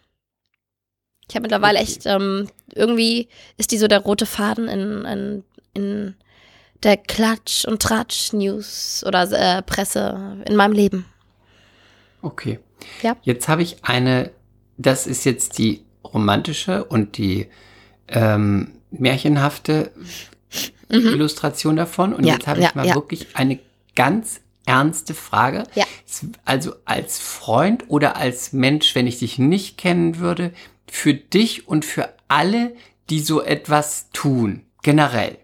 [1.28, 1.88] Ich habe mittlerweile Okay.
[1.88, 3.28] echt, ähm, irgendwie
[3.58, 5.44] ist die so der rote Faden in, in,
[5.74, 6.16] in
[6.84, 11.06] der Klatsch- und Tratsch-News oder äh, Presse in meinem Leben.
[12.22, 12.60] Okay.
[13.02, 13.16] Ja.
[13.24, 14.32] Jetzt habe ich eine,
[14.78, 17.48] das ist jetzt die romantische und die
[18.08, 19.92] ähm, märchenhafte
[20.90, 22.14] Illustration davon.
[22.14, 22.28] Und Mhm.
[22.28, 22.96] Ja, jetzt habe ja, ich mal ja.
[22.96, 23.60] wirklich eine
[23.96, 25.64] ganz ernste Frage.
[25.76, 25.86] Ja.
[26.44, 30.52] Also als Freund oder als Mensch, wenn ich dich nicht kennen würde,
[30.90, 32.76] für dich und für alle,
[33.10, 35.38] die so etwas tun, generell.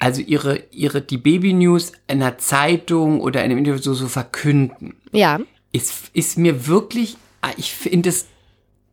[0.00, 4.96] Also ihre, ihre, die Baby-News in einer Zeitung oder in einem Interview so, so verkünden
[5.12, 5.38] Ja.
[5.72, 8.26] ist, ist mir wirklich, ah, ich finde es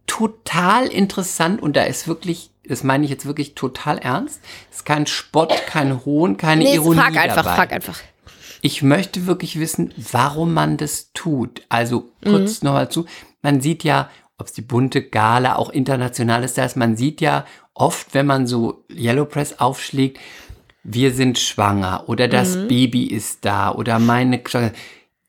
[0.05, 4.39] total interessant und da ist wirklich, das meine ich jetzt wirklich total ernst,
[4.71, 7.55] ist kein Spott, kein Hohn, keine Nee, Ironie frag einfach, dabei.
[7.55, 7.99] frag einfach.
[8.61, 11.61] Ich möchte wirklich wissen, warum man das tut.
[11.69, 12.67] Also kurz Mhm.
[12.67, 13.05] nochmal zu,
[13.41, 17.45] man sieht ja, ob es die bunte Gala auch international ist, das, man sieht ja
[17.73, 20.19] oft, wenn man so Yellow Press aufschlägt,
[20.89, 22.67] wir sind schwanger oder das Mhm.
[22.69, 24.41] Baby ist da oder meine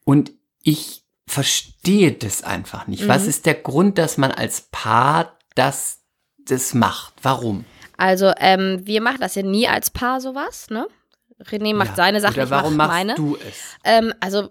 [0.05, 0.31] und
[0.63, 3.09] ich verstehe das einfach nicht.
[3.09, 3.29] Was Mhm.
[3.29, 5.99] ist der Grund, dass man als Paar das,
[6.47, 7.13] das macht?
[7.23, 7.65] Warum?
[7.97, 10.87] Also, ähm, wir machen das ja nie als Paar sowas, ne?
[11.43, 11.97] René macht Ja.
[11.97, 13.15] seine Sache, Oder ich warum mache machst meine.
[13.17, 13.57] du es?
[13.83, 14.51] Ähm, also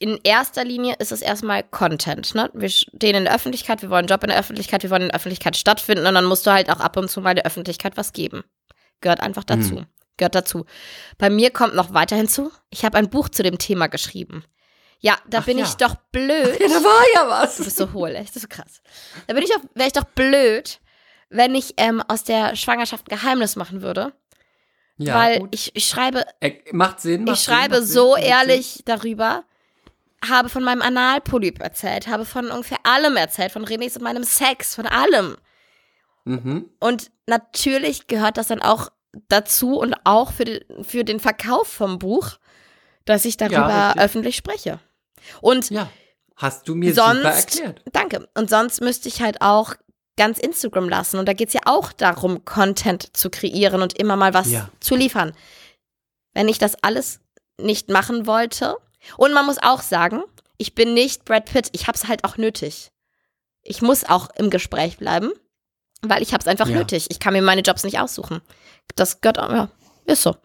[0.00, 2.34] in erster Linie ist es erstmal Content.
[2.34, 2.50] Ne?
[2.52, 5.08] Wir stehen in der Öffentlichkeit, wir wollen einen Job in der Öffentlichkeit, wir wollen in
[5.08, 7.96] der Öffentlichkeit stattfinden und dann musst du halt auch ab und zu mal der Öffentlichkeit
[7.96, 8.42] was geben.
[9.00, 9.74] Gehört einfach dazu.
[9.74, 9.86] Mhm.
[10.16, 10.64] Gehört dazu.
[11.18, 14.44] Bei mir kommt noch weiter hinzu, ich habe ein Buch zu dem Thema geschrieben.
[15.00, 15.64] Ja, da Ach bin ja.
[15.64, 16.58] ich doch blöd.
[16.60, 17.56] Ja, da war ja was.
[17.58, 18.80] Du bist so hohl, echt, das ist so krass.
[19.26, 20.80] Da bin ich doch, wäre ich doch blöd,
[21.28, 24.12] wenn ich ähm, aus der Schwangerschaft ein Geheimnis machen würde.
[24.96, 25.48] Ja, weil gut.
[25.54, 27.24] ich, ich schreibe Äh, macht Sinn.
[27.24, 28.22] Macht ich schreibe Sinn, so Sinn.
[28.24, 29.44] ehrlich darüber,
[30.26, 34.74] habe von meinem Analpolyp erzählt, habe von ungefähr allem erzählt, von Renés und meinem Sex,
[34.76, 35.36] von allem.
[36.24, 36.70] Mhm.
[36.80, 38.90] Und natürlich gehört das dann auch
[39.28, 42.32] dazu und auch für den, für den Verkauf vom Buch,
[43.04, 44.02] dass ich darüber richtig.
[44.02, 44.80] öffentlich spreche.
[45.40, 45.88] Und Ja,
[46.36, 47.24] hast du mir super sonst,
[47.60, 47.82] erklärt.
[47.92, 49.74] danke, und sonst müsste ich halt auch
[50.16, 51.18] ganz Instagram lassen.
[51.18, 54.68] Und da geht es ja auch darum, Content zu kreieren und immer mal was Ja.
[54.80, 55.32] zu liefern.
[56.32, 57.20] Wenn ich das alles
[57.60, 58.76] nicht machen wollte.
[59.16, 60.22] Und man muss auch sagen,
[60.56, 61.68] ich bin nicht Brad Pitt.
[61.72, 62.90] Ich habe es halt auch nötig.
[63.62, 65.30] Ich muss auch im Gespräch bleiben,
[66.10, 66.76] weil ich habe es einfach Ja.
[66.78, 67.06] nötig.
[67.10, 68.40] Ich kann mir meine Jobs nicht aussuchen.
[68.96, 69.68] Das gehört auch, ja,
[70.06, 70.36] ist so.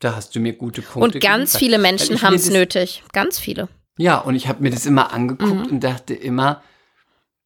[0.00, 1.58] Da hast du mir gute Punkte Und ganz geliefert.
[1.60, 3.02] viele Menschen haben es nötig.
[3.12, 3.68] Ganz viele.
[3.96, 5.72] Ja, und ich habe mir das immer angeguckt Mhm.
[5.72, 6.62] und dachte immer,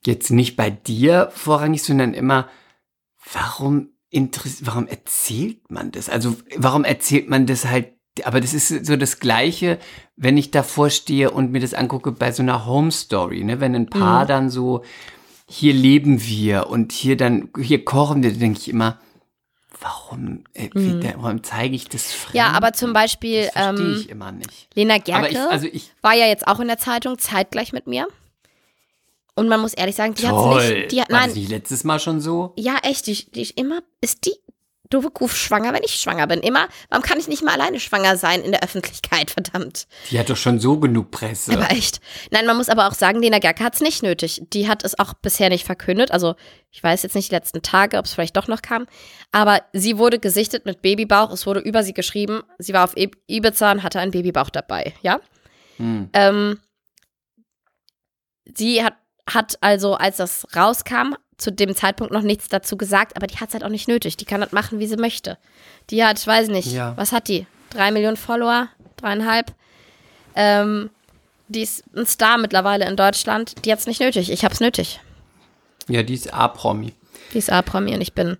[0.05, 2.49] jetzt nicht bei dir vorrangig, sondern immer,
[3.33, 3.91] warum
[4.63, 6.09] warum erzählt man das?
[6.09, 7.93] Also warum erzählt man das halt?
[8.25, 9.79] Aber das ist so das Gleiche,
[10.17, 13.61] wenn ich davor stehe und mir das angucke bei so einer Home Story, ne?
[13.61, 14.29] Wenn ein Paar Mhm.
[14.29, 14.83] dann so,
[15.49, 19.01] hier leben wir und hier dann, hier kochen wir, denke ich immer,
[19.81, 21.03] warum, äh, Mhm.
[21.17, 22.35] warum zeige ich das fremd?
[22.35, 24.69] Ja, aber zum Beispiel das verstehe ähm, ich immer nicht.
[24.75, 25.29] Lena Gerke.
[25.29, 28.07] ich, also ich, war ja jetzt auch in der Zeitung zeitgleich mit mir.
[29.35, 30.81] Und man muss ehrlich sagen, die hat toll.
[30.81, 30.93] nicht.
[30.93, 32.53] Die hat, War das nein, nicht letztes Mal schon so?
[32.57, 34.35] ja, echt, die, die ist immer, ist die
[34.91, 36.41] doofe Kuh schwanger, wenn ich schwanger bin.
[36.41, 39.87] Immer, warum kann ich nicht mal alleine schwanger sein in der Öffentlichkeit, verdammt.
[40.11, 41.53] Die hat doch schon so genug Presse.
[41.53, 42.01] Aber echt.
[42.31, 44.43] Nein, man muss aber auch sagen, Lena Gerke hat es nicht nötig.
[44.53, 46.11] Die hat es auch bisher nicht verkündet.
[46.11, 46.35] Also,
[46.71, 48.87] ich weiß jetzt nicht die letzten Tage, ob es vielleicht doch noch kam.
[49.33, 51.31] Aber sie wurde gesichtet mit Babybauch.
[51.31, 52.43] Es wurde über sie geschrieben.
[52.59, 55.21] Sie war auf Ibiza und hatte einen Babybauch dabei, ja?
[55.77, 56.11] Hm.
[56.13, 56.61] Ähm,
[58.55, 58.95] sie hat,
[59.29, 63.49] hat also, als das rauskam, zu dem Zeitpunkt noch nichts dazu gesagt, aber die hat
[63.49, 64.17] es halt auch nicht nötig.
[64.17, 65.39] Die kann das machen, wie sie möchte.
[65.91, 66.93] Die hat, ich weiß nicht, Ja.
[66.97, 67.47] was hat die?
[67.71, 68.69] Drei Millionen Follower?
[68.97, 69.53] Dreieinhalb?
[70.35, 70.91] Ähm,
[71.49, 73.65] die ist ein Star mittlerweile in Deutschland.
[73.65, 74.31] Die hat es nicht nötig.
[74.31, 75.01] Ich habe es nötig.
[75.89, 76.93] Ja, die ist A-Promi.
[77.33, 78.37] Die ist A-Promi und ich bin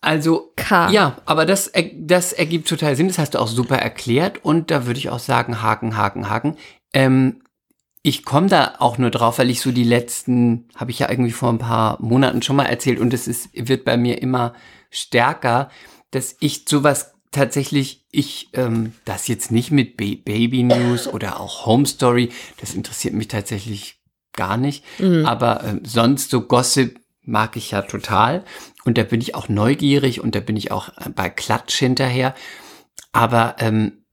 [0.00, 0.90] Also, K.
[0.90, 3.08] ja, aber das, das ergibt total Sinn.
[3.08, 4.44] Das hast du auch super erklärt.
[4.44, 6.56] Und da würde ich auch sagen, Haken, Haken, Haken.
[6.92, 7.41] Ähm,
[8.02, 11.30] ich komme da auch nur drauf, weil ich so die letzten, habe ich ja irgendwie
[11.30, 14.54] vor ein paar Monaten schon mal erzählt und es ist, wird bei mir immer
[14.90, 15.70] stärker,
[16.10, 21.64] dass ich sowas tatsächlich, ich ähm, das jetzt nicht mit Ba- Baby News oder auch
[21.64, 22.30] Home Story,
[22.60, 24.00] das interessiert mich tatsächlich
[24.32, 24.84] gar nicht.
[24.98, 25.24] Mhm.
[25.24, 28.44] Aber ähm, sonst so Gossip mag ich ja total.
[28.84, 32.34] Und da bin ich auch neugierig und da bin ich auch äh, bei Klatsch hinterher.
[33.12, 34.04] Aber ähm,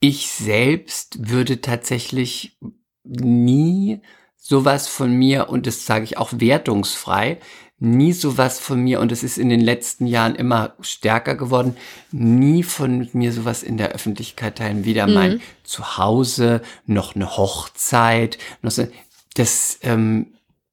[0.00, 2.58] ich selbst würde tatsächlich
[3.04, 4.00] nie
[4.36, 7.38] sowas von mir, und das sage ich auch wertungsfrei,
[7.78, 11.76] nie sowas von mir, und es ist in den letzten Jahren immer stärker geworden,
[12.10, 14.84] nie von mir sowas in der Öffentlichkeit teilen.
[14.84, 18.86] Weder mein Zuhause, noch eine Hochzeit, noch so.
[19.34, 20.26] Das, ähm,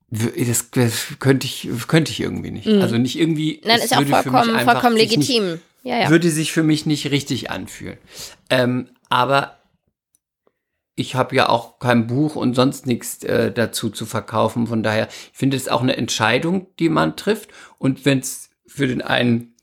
[0.09, 2.67] das, das könnte ich, könnte ich irgendwie nicht.
[2.67, 3.61] Also nicht irgendwie.
[3.63, 5.59] Nein, ist ja auch vollkommen, vollkommen sich nicht- legitim.
[5.84, 6.09] Ja, ja.
[6.09, 7.97] würde sich für mich nicht richtig anfühlen.
[8.49, 9.59] Ähm, aber
[11.00, 14.68] ich habe ja auch kein Buch und sonst nichts äh, dazu zu verkaufen.
[14.68, 17.52] Von daher ich finde es auch eine Entscheidung, die man trifft.
[17.78, 19.56] Und wenn es für den einen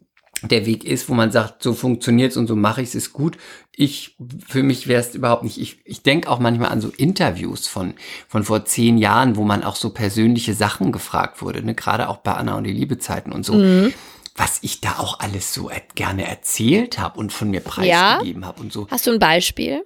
[0.42, 3.36] der Weg ist, wo man sagt, so funktioniert's und so mache ich es, ist gut.
[3.72, 4.16] Ich,
[4.46, 5.58] für mich wäre es überhaupt nicht.
[5.58, 7.94] Ich, ich denke auch manchmal an so Interviews von,
[8.28, 11.74] von vor zehn Jahren, wo man auch so persönliche Sachen gefragt wurde, ne?
[11.74, 13.54] gerade auch bei Anna und die Liebezeiten und so.
[13.54, 13.92] Mhm.
[14.36, 18.60] Was ich da auch alles so er gerne erzählt habe und von mir preisgegeben habe
[18.60, 18.86] und so.
[18.90, 19.82] Hast du ein Beispiel?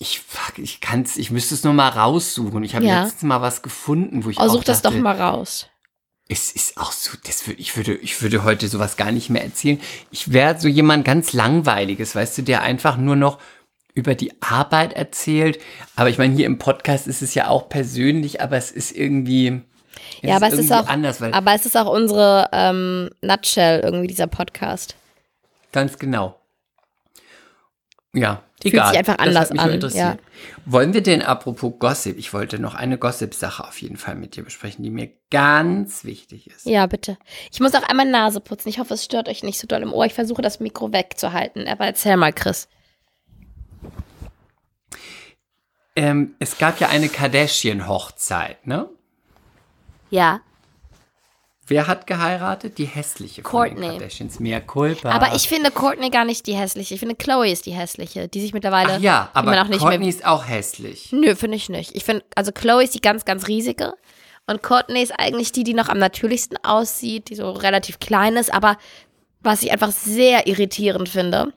[0.00, 2.64] Ich, fuck, ich kann's, ich müsste es nur mal raussuchen.
[2.64, 3.02] Ich habe Ja.
[3.04, 5.68] letztens mal was gefunden, wo ich Oh, such das dachte, doch mal raus.
[6.28, 9.44] Es ist auch so, das würde, ich würde, ich würde heute sowas gar nicht mehr
[9.44, 9.80] erzählen.
[10.10, 13.38] Ich wäre so jemand ganz langweiliges, weißt du, der einfach nur noch
[13.94, 15.60] über die Arbeit erzählt.
[15.94, 19.60] Aber ich meine, hier im Podcast ist es ja auch persönlich, aber es ist irgendwie,
[20.22, 23.80] es Ja, aber es ist auch, anders, weil aber es ist auch unsere ähm, Nutshell
[23.80, 24.96] irgendwie dieser Podcast.
[25.72, 26.40] ganz genau.
[28.12, 30.18] Ja, Fühlt sich einfach das anders an, interessiert.
[30.64, 32.18] Wollen wir denn apropos Gossip?
[32.18, 36.46] Ich wollte noch eine Gossip-Sache auf jeden Fall mit dir besprechen, die mir ganz wichtig
[36.46, 36.66] ist.
[36.66, 37.18] Ja, bitte.
[37.52, 38.68] Ich muss auch einmal Nase putzen.
[38.68, 40.06] Ich hoffe, es stört euch nicht so doll im Ohr.
[40.06, 41.68] Ich versuche, das Mikro wegzuhalten.
[41.68, 42.68] Aber erzähl mal, Chris.
[45.96, 48.88] Ähm, es gab ja eine Kardashian-Hochzeit, ne?
[50.10, 50.40] Ja.
[51.66, 52.76] Wer hat geheiratet?
[52.78, 53.98] Die hässliche Courtney.
[54.38, 55.10] Mehr Culpa.
[55.10, 56.94] Aber ich finde Courtney gar nicht die hässliche.
[56.94, 60.08] Ich finde Chloe ist die hässliche, die sich mittlerweile Ach ja, aber auch nicht Courtney
[60.08, 61.10] ist auch hässlich.
[61.12, 61.96] Nö, finde ich nicht.
[61.96, 63.94] Ich finde, also Chloe ist die ganz, ganz riesige.
[64.46, 68.52] Und Courtney ist eigentlich die, die noch am natürlichsten aussieht, die so relativ klein ist,
[68.52, 68.76] aber
[69.40, 71.52] was ich einfach sehr irritierend finde,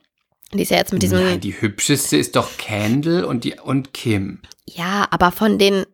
[0.54, 1.20] die ist ja jetzt mit diesem.
[1.22, 4.42] Nein, die hübscheste ist doch Kendall und, die, und Kim.
[4.66, 5.86] Ja, aber von den,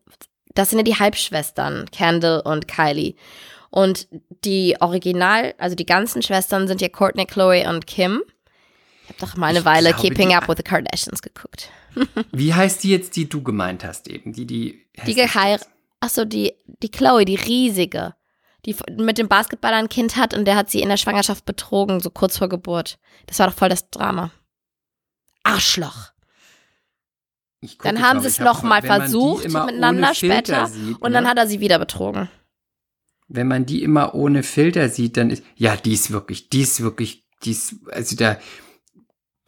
[0.54, 3.16] das sind ja die Halbschwestern, Kendall und Kylie.
[3.70, 4.08] Und
[4.46, 8.22] die Original, also die ganzen Schwestern sind ja Courtney, Chloe und Kim.
[9.04, 11.70] Ich habe doch mal eine Ich Weile glaube, Keeping Up with the Kardashians geguckt.
[12.32, 14.32] Wie heißt die jetzt, die du gemeint hast eben?
[14.32, 15.68] Die, die, Die geheiratet.
[16.00, 18.14] Achso, die, die Chloe, die riesige.
[18.66, 22.00] Die mit dem Basketballer ein Kind hat und der hat sie in der Schwangerschaft betrogen,
[22.00, 22.98] so kurz vor Geburt.
[23.26, 24.32] Das war doch voll das Drama.
[25.44, 26.13] Arschloch.
[27.64, 30.68] Ich Dann haben sie es ich hab noch mal wenn man die versucht miteinander später
[30.68, 31.30] Sieht, Und dann ne?
[31.30, 32.30] hat er sie wieder betrogen.
[33.30, 36.82] Wenn man die immer ohne Filter sieht, dann ist, ja, die ist wirklich, die ist
[36.82, 38.38] wirklich, die ist, also da,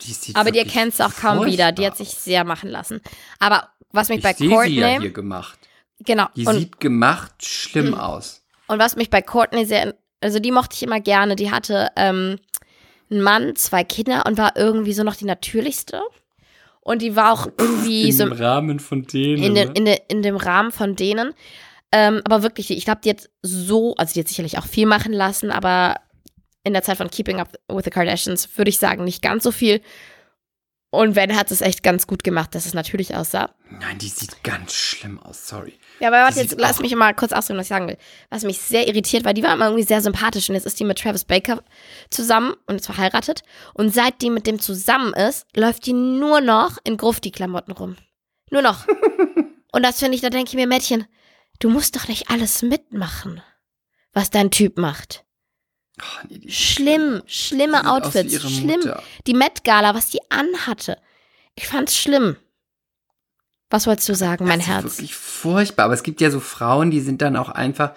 [0.02, 1.72] die sieht Aber die erkennst du auch kaum wieder.
[1.74, 3.02] Die hat sich sehr machen lassen.
[3.40, 4.24] Aber was mich aus.
[4.24, 5.02] bei ich sehe sie ja Courtney.
[5.02, 5.60] hier gemacht.
[6.00, 6.28] genau.
[6.36, 8.44] Die Und, sieht gemacht schlimm aus.
[8.68, 9.94] und was mich bei Courtney sehr.
[10.22, 11.36] Also die mochte ich immer gerne.
[11.36, 12.40] Die hatte ähm,
[13.12, 16.02] einen Mann, zwei Kinder und war irgendwie so noch die natürlichste.
[16.86, 19.42] Und die war auch irgendwie so Rahmen von denen.
[19.42, 21.34] in, dem, in, de, in dem Rahmen von denen.
[21.92, 25.12] Ähm, aber wirklich, ich glaube, die hat so, also die hat sicherlich auch viel machen
[25.12, 25.96] lassen, aber
[26.64, 29.52] in der Zeit von Keeping Up with the Kardashians würde ich sagen, nicht ganz so
[29.52, 29.82] viel.
[30.92, 33.56] Und wenn, hat es echt ganz gut gemacht, dass es natürlich aussah.
[33.72, 35.74] Nein, die sieht ganz schlimm aus, sorry.
[36.00, 37.98] Ja, aber warte, jetzt lass mich mal kurz ausdrücken, was ich sagen will.
[38.30, 40.84] Was mich sehr irritiert, weil die war immer irgendwie sehr sympathisch und jetzt ist die
[40.84, 41.64] mit Travis Baker
[42.10, 43.44] zusammen und ist verheiratet.
[43.74, 47.96] Und seit die mit dem zusammen ist, läuft die nur noch in Grufti-Klamotten rum.
[48.52, 48.86] Nur noch.
[49.72, 51.06] und das finde ich, da denke ich mir, Mädchen,
[51.60, 53.42] du musst doch nicht alles mitmachen,
[54.14, 55.24] was dein Typ macht.
[56.02, 58.94] Oh, nee, Schlimm, schlimme Outfits, schlimm.
[59.28, 60.98] Die Met Gala, was die anhatte.
[61.56, 62.36] Ich fand's schlimm.
[63.76, 64.84] Was wolltest du sagen, mein das ist Herz?
[64.84, 65.86] wirklich furchtbar.
[65.86, 67.92] Aber es gibt ja so Frauen, die sind dann auch einfach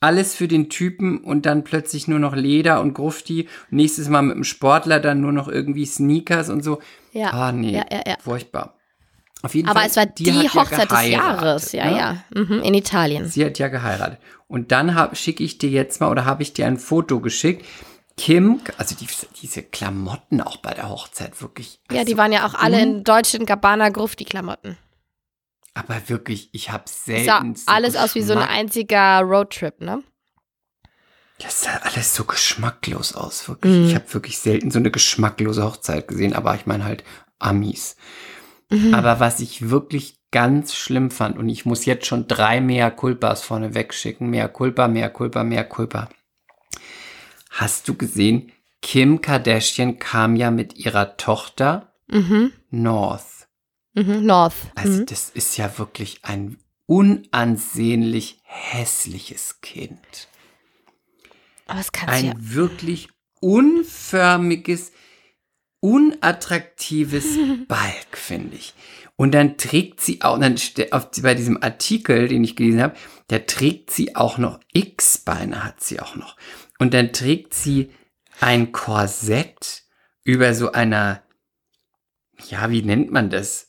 [0.00, 3.48] alles für den Typen und dann plötzlich nur noch Leder und Grufti.
[3.70, 6.78] Nächstes Mal mit dem Sportler dann nur noch irgendwie Sneakers und so.
[7.12, 7.30] Ja.
[7.32, 7.72] Ah, nee.
[7.72, 8.16] Ja, ja, ja.
[8.20, 8.74] Furchtbar.
[9.42, 9.88] Auf jeden Aber Fall.
[9.88, 11.72] es war die, ja Hochzeit des geheiratet, Jahres.
[11.72, 11.98] Ja, ne?
[11.98, 12.24] ja.
[12.34, 13.26] Mhm, in Italien.
[13.26, 14.18] Sie hat ja geheiratet.
[14.46, 17.64] Und dann schicke ich dir jetzt mal oder habe ich dir ein Foto geschickt.
[18.16, 19.06] Kim, also die,
[19.40, 21.80] diese Klamotten auch bei der Hochzeit, wirklich.
[21.90, 24.76] Ja, die also waren ja auch alle in deutschen Gabbana Gruft, die Klamotten.
[25.78, 27.54] Aber wirklich, ich habe Sah selten.
[27.54, 30.02] so alles aus wie so ein einziger Roadtrip, ne?
[31.38, 33.72] Das sah alles so geschmacklos aus, wirklich.
[33.72, 33.84] Mhm.
[33.86, 37.04] Ich habe wirklich selten so eine geschmacklose Hochzeit gesehen, aber ich meine halt
[37.38, 37.94] Amis.
[38.70, 38.92] Mhm.
[38.92, 43.42] Aber was ich wirklich ganz schlimm fand, und ich muss jetzt schon drei mehr Culpas
[43.42, 46.08] vorne wegschicken, mehr Culpa, mehr Culpa, mehr Culpa.
[47.50, 48.50] Hast du gesehen,
[48.82, 52.52] Kim Kardashian kam ja mit ihrer Tochter Mhm.
[52.70, 53.37] North.
[54.02, 54.26] Mhm.
[54.26, 54.54] North.
[54.74, 55.06] Also Mhm.
[55.06, 60.28] das ist ja wirklich ein unansehnlich hässliches Kind.
[61.66, 62.34] Aber kannst du ein ja.
[62.38, 63.08] wirklich
[63.40, 64.92] unförmiges,
[65.80, 67.24] unattraktives
[67.68, 68.74] Balk, finde ich.
[69.16, 70.56] Und dann trägt sie auch, dann
[70.92, 72.96] auf, bei diesem Artikel, den ich gelesen habe,
[73.26, 76.36] da trägt sie auch noch X-Beine hat sie auch noch.
[76.78, 77.90] Und dann trägt sie
[78.40, 79.82] ein Korsett
[80.24, 81.22] über so einer,
[82.48, 83.67] ja, wie nennt man das?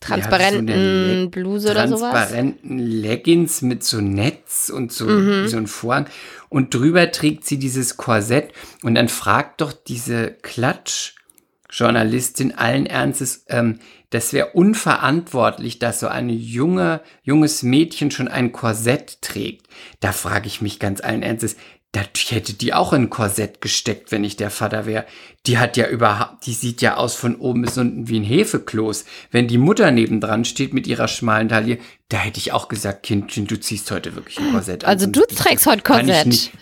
[0.00, 2.12] Transparenten so Bluse oder sowas.
[2.12, 5.48] transparenten Leggings mit so Netz und so, Mhm.
[5.48, 6.06] so ein Vorhang.
[6.48, 8.52] Und drüber trägt sie dieses Korsett.
[8.82, 13.80] Und dann fragt doch diese Klatsch-Journalistin allen Ernstes, ähm,
[14.10, 19.66] das wäre unverantwortlich, dass so ein junge, junges Mädchen schon ein Korsett trägt.
[20.00, 21.56] Da frage ich mich ganz allen Ernstes,
[22.04, 25.04] da hätte die auch in ein Korsett gesteckt, wenn ich der Vater wäre.
[25.46, 29.04] Die hat ja überhaupt, die sieht ja aus von oben bis unten wie ein Hefekloß.
[29.30, 31.78] Wenn die Mutter nebendran steht mit ihrer schmalen Taille,
[32.08, 34.90] da hätte ich auch gesagt, Kindchen, du ziehst heute wirklich ein Korsett an.
[34.90, 36.26] Also du trägst heute Korsett.
[36.26, 36.52] nicht-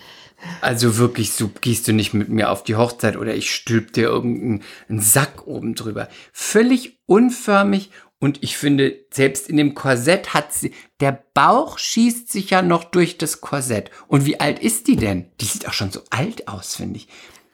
[0.61, 4.03] Also wirklich, so gehst du nicht mit mir auf die Hochzeit oder ich stülp dir
[4.05, 6.09] irgendeinen einen Sack oben drüber.
[6.32, 12.50] Völlig unförmig und ich finde, selbst in dem Korsett hat sie, der Bauch schießt sich
[12.50, 13.90] ja noch durch das Korsett.
[14.08, 15.30] Und wie alt ist die denn?
[15.40, 17.08] Die sieht auch schon so alt aus, finde ich.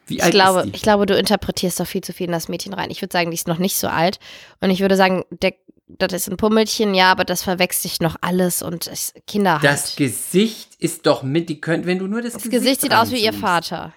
[0.07, 0.75] Wie Ich alt glaube, ist die?
[0.75, 2.91] ich glaube, du interpretierst doch viel zu viel in das Mädchen rein.
[2.91, 4.19] Ich würde sagen, die ist noch nicht so alt.
[4.61, 5.53] Und ich würde sagen, der,
[5.87, 8.89] das ist ein Pummelchen, ja, aber das verwechselt noch alles und
[9.27, 9.63] Kinder halt.
[9.65, 13.11] Das Gesicht ist doch mit, die könnt, wenn du nur das, das Gesicht sieht aus
[13.11, 13.33] wie ihr.
[13.33, 13.93] Vater.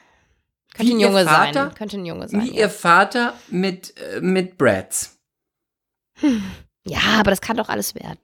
[0.74, 1.64] Könnte Wie ein Junge Vater?
[1.64, 1.74] sein.
[1.74, 2.42] Könnte ein Junge sein.
[2.42, 2.62] Wie ja.
[2.64, 5.15] ihr Vater mit, äh, mit Brads.
[6.84, 8.18] Ja, aber das kann doch alles werden.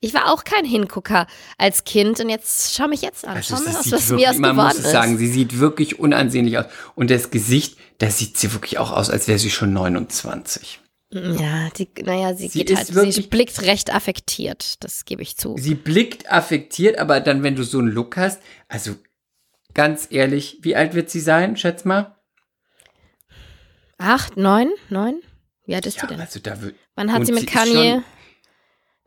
[0.00, 1.26] Ich war auch kein Hingucker
[1.56, 3.36] als Kind und jetzt schau mich jetzt an.
[3.36, 5.58] Also schau sie mal, aus was mir wirklich, aus man muss es sagen, sie sieht
[5.58, 6.66] wirklich unansehnlich aus.
[6.94, 10.80] Und das Gesicht, da sieht sie wirklich auch aus, als wäre sie schon 29.
[11.12, 15.36] Ja, die, naja, sie, Sie geht halt, sie wirklich- blickt recht affektiert, das gebe ich
[15.36, 15.54] zu.
[15.56, 18.96] Sie blickt affektiert, aber dann, wenn du so einen Look hast, also
[19.72, 22.16] ganz ehrlich, wie alt wird sie sein, schätz mal?
[23.98, 25.20] Acht, neun, neun?
[25.66, 26.20] Wie alt ist Ja, die denn?
[26.20, 26.56] also da
[26.94, 28.02] Wann hat sie mit sie Kanye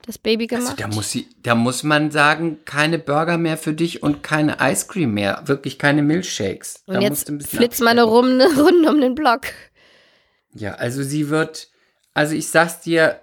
[0.06, 0.80] das Baby also gemacht?
[0.80, 4.88] da muss sie, da muss man sagen, keine Burger mehr für dich und keine Ice
[4.88, 6.84] Cream mehr, wirklich keine Milkshakes.
[6.86, 8.04] und da jetzt flitzt mal eine.
[8.04, 9.42] Runde, Runde um den Block.
[10.54, 11.70] Ja, also sie wird,
[12.14, 13.22] also ich sag's dir,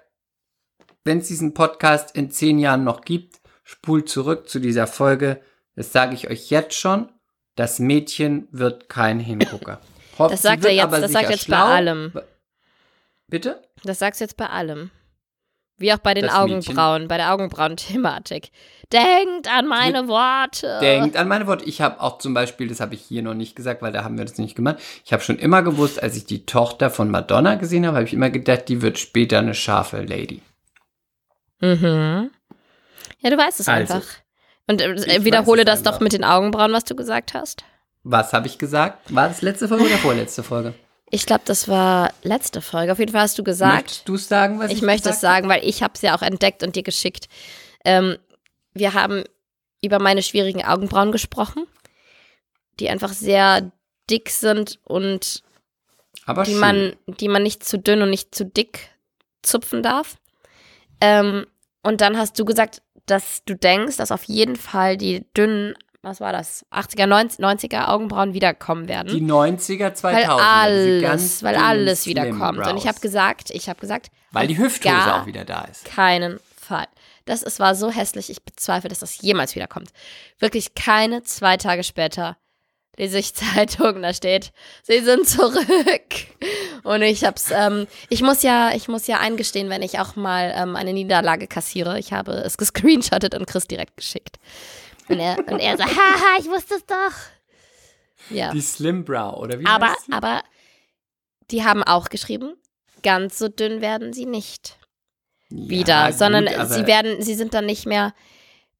[1.05, 5.41] wenn es diesen Podcast in zehn Jahren noch gibt, spul zurück zu dieser Folge.
[5.75, 7.11] Das sage ich euch jetzt schon.
[7.55, 9.81] Das Mädchen wird kein Hingucker.
[10.19, 11.67] Hofft, Das sagt er jetzt- das sagt jetzt bei schlau.
[11.67, 12.13] allem.
[13.29, 13.63] Bitte?
[13.85, 14.91] Das sagst du jetzt bei allem.
[15.79, 18.51] Wie auch bei den Das Mädchen- Augenbrauen, bei der Augenbrauen-Thematik.
[18.93, 20.79] Denkt an meine Worte.
[20.81, 21.65] Denkt an meine Worte.
[21.67, 24.17] Ich habe auch zum Beispiel, das habe ich hier noch nicht gesagt, weil da haben
[24.17, 24.77] wir das nicht gemacht.
[25.05, 28.15] Ich habe schon immer gewusst, als ich die Tochter von Madonna gesehen habe, habe ich
[28.15, 30.41] immer gedacht, die wird später eine scharfe Lady.
[31.61, 32.31] Mhm.
[33.21, 34.09] Ja, du weißt es Also, einfach.
[34.69, 35.93] Und äh, wiederhole das einfach.
[35.95, 37.65] doch mit den Augenbrauen, was du gesagt hast.
[38.03, 39.15] Was habe ich gesagt?
[39.15, 40.75] War das letzte Folge oder vorletzte Folge?
[41.11, 42.93] Ich glaube, das war letzte Folge.
[42.93, 43.75] Auf jeden Fall hast du gesagt.
[43.75, 46.17] Möchtest du es sagen, was ich, Ich möchte es sagen, weil ich habe es ja
[46.17, 47.29] auch entdeckt und dir geschickt.
[47.85, 48.17] Ähm,
[48.75, 49.23] wir haben
[49.83, 51.67] über meine schwierigen Augenbrauen gesprochen,
[52.81, 53.71] die einfach sehr
[54.11, 55.43] dick sind und
[56.27, 56.61] Aber die schön.
[56.61, 58.91] man, die man nicht zu dünn und nicht zu dick
[59.43, 60.17] zupfen darf.
[61.01, 61.47] Ähm,
[61.83, 65.75] und dann hast du gesagt, dass du denkst, dass auf jeden Fall die dünnen,
[66.07, 69.09] was war das, 80er, 90, 90er Augenbrauen wiederkommen werden.
[69.09, 70.03] Die 90er, 2000er.
[70.03, 72.67] weil diese alles, weil alles wiederkommt.
[72.67, 75.85] Und ich habe gesagt, ich habe gesagt, Weil die Hüfthose auch wieder da ist.
[75.85, 76.87] keinen Fall.
[77.25, 79.91] Das ist, war so hässlich, ich bezweifle, dass das jemals wiederkommt.
[80.39, 82.37] Wirklich keine zwei Tage später
[82.97, 84.53] lese ich Zeitung, da steht,
[84.83, 85.67] sie sind zurück.
[86.83, 90.55] Und ich hab's, ähm, ich muss ja, ich muss ja eingestehen, wenn ich auch mal
[90.57, 91.99] ähm, eine Niederlage kassiere.
[91.99, 94.37] Ich habe es gescreenshottet und Chris direkt geschickt.
[95.09, 97.13] Und er, und er so, haha, ich wusste es doch.
[98.31, 98.53] Ja.
[98.53, 100.13] Die Slim Brow, oder wie Aber, heißt sie?
[100.13, 100.43] aber
[101.51, 102.55] die haben auch geschrieben,
[103.03, 104.79] ganz so dünn werden sie nicht
[105.49, 108.15] wieder, Ja, gut, sondern sie werden, sie sind dann nicht mehr.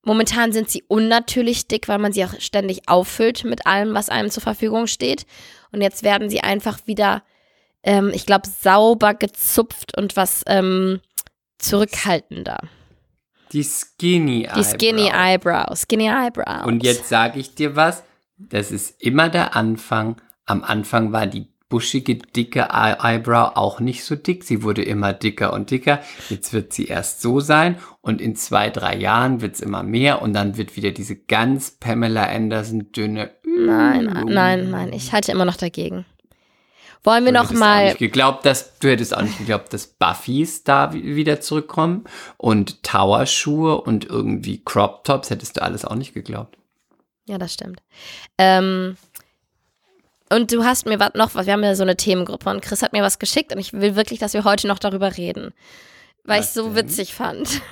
[0.03, 4.31] Momentan sind sie unnatürlich dick, weil man sie auch ständig auffüllt mit allem, was einem
[4.31, 5.27] zur Verfügung steht.
[5.73, 7.23] Und jetzt werden sie einfach wieder,
[7.83, 11.01] ähm, ich glaube, sauber gezupft und was ähm,
[11.59, 12.59] zurückhaltender.
[13.53, 15.15] Die Skinny Die Skinny Eyebrow.
[15.65, 15.81] Eyebrows.
[15.83, 16.67] Skinny Eyebrows.
[16.67, 18.03] Und jetzt sage ich dir was,
[18.39, 20.17] das ist immer der Anfang.
[20.45, 24.45] Am Anfang war die buschige, dicke Eye- Eyebrow auch nicht so dick.
[24.45, 26.01] Sie wurde immer dicker und dicker.
[26.29, 30.23] Jetzt wird sie erst so sein und in zwei, drei Jahren wird es immer mehr
[30.23, 33.31] und dann wird wieder diese ganz Pamela Anderson dünne.
[33.45, 36.05] Nein, nein, nein, ich halte immer noch dagegen.
[37.07, 40.93] Wollen wir noch mal nicht geglaubt, dass du hättest auch nicht geglaubt, dass Buffys da
[40.93, 42.05] wi- wieder zurückkommen
[42.37, 46.59] und Tower-Schuhe und irgendwie Crop Tops hättest du alles auch nicht geglaubt.
[47.27, 47.81] Ja, das stimmt.
[48.39, 48.97] Ähm,
[50.31, 52.93] und du hast mir was noch, wir haben ja so eine Themengruppe und Chris hat
[52.93, 55.55] mir was geschickt und ich will wirklich, dass wir heute noch darüber reden.
[56.25, 56.75] Weil ich Was so denn?
[56.75, 57.63] witzig fand.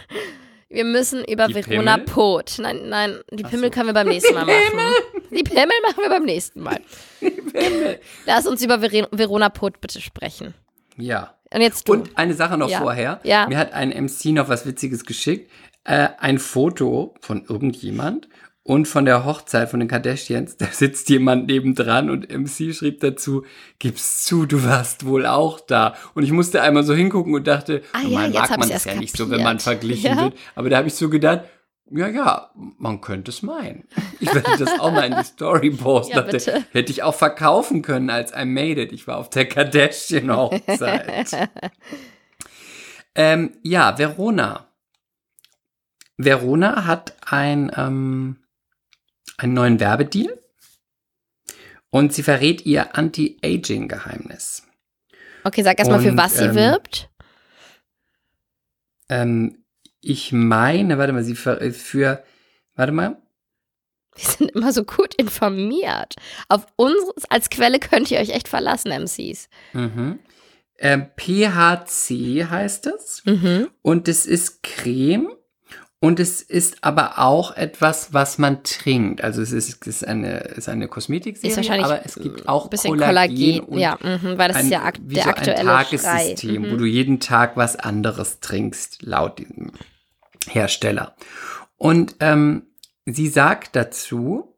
[0.68, 2.12] Wir müssen über Die Verona Pimmel?
[2.12, 2.54] Pot.
[2.58, 3.74] Nein, nein, die Ach Pimmel so.
[3.74, 5.13] können wir beim nächsten Mal machen.
[5.36, 6.80] Die Pimmel machen wir beim nächsten Mal.
[8.26, 10.54] Lass uns über Verona Pot bitte sprechen.
[10.96, 11.34] Ja.
[11.52, 11.92] Und jetzt du.
[11.92, 12.78] Und eine Sache noch Ja.
[12.80, 13.20] vorher.
[13.24, 13.46] Ja.
[13.48, 15.50] Mir hat ein MC noch was Witziges geschickt.
[15.84, 18.28] Äh, ein Foto von irgendjemand
[18.62, 20.56] und von der Hochzeit von den Kardashians.
[20.56, 23.44] Da sitzt jemand nebendran und MC schrieb dazu,
[23.78, 25.94] gib's zu, du warst wohl auch da.
[26.14, 28.68] Und ich musste einmal so hingucken und dachte, Ah ja, normal jetzt mag hab man
[28.70, 29.62] das ja erst nicht so, wenn man kapiert.
[29.62, 30.22] verglichen Ja.
[30.24, 30.34] wird.
[30.54, 31.40] Aber da habe ich so gedacht,
[31.90, 33.86] ja, ja, man könnte es meinen.
[34.18, 36.12] Ich werde das auch mal in die Story posten.
[36.16, 36.64] Ja, bitte.
[36.72, 38.92] Hätte ich auch verkaufen können als I made it.
[38.92, 41.30] Ich war auf der Kardashian-Hochzeit.
[43.14, 44.68] ähm, ja, Verona.
[46.16, 48.38] Verona hat ein, ähm,
[49.36, 50.38] einen neuen Werbedeal
[51.90, 54.66] und sie verrät ihr Anti-Aging-Geheimnis.
[55.44, 57.10] Okay, sag erstmal, für was sie ähm, wirbt.
[59.10, 59.63] Ähm,
[60.08, 62.22] ich meine, warte mal, sie ver für,
[62.76, 63.16] warte mal,
[64.16, 66.14] Wir sind immer so gut informiert.
[66.48, 69.48] Auf uns als Quelle könnt ihr euch echt verlassen, MCs.
[69.72, 70.18] Mhm.
[70.78, 73.22] Ähm, PHC heißt es.
[73.24, 73.68] Mhm.
[73.82, 75.30] Und es ist Creme.
[76.00, 79.24] Und es ist aber auch etwas, was man trinkt.
[79.24, 82.70] Also es ist, ist eine, ist eine Kosmetikserie, Ist wahrscheinlich aber es gibt auch ein
[82.70, 83.78] bisschen Kollagen, Kollagen.
[83.78, 86.70] ja, mhm, weil das ein, ist ja ak wie der so aktuelle ein Tagessystem, Schrei.
[86.70, 86.78] wo Mhm.
[86.78, 89.72] du jeden Tag was anderes trinkst, laut diesem
[90.48, 91.16] Hersteller.
[91.76, 92.66] Und ähm,
[93.06, 94.56] sie sagt dazu,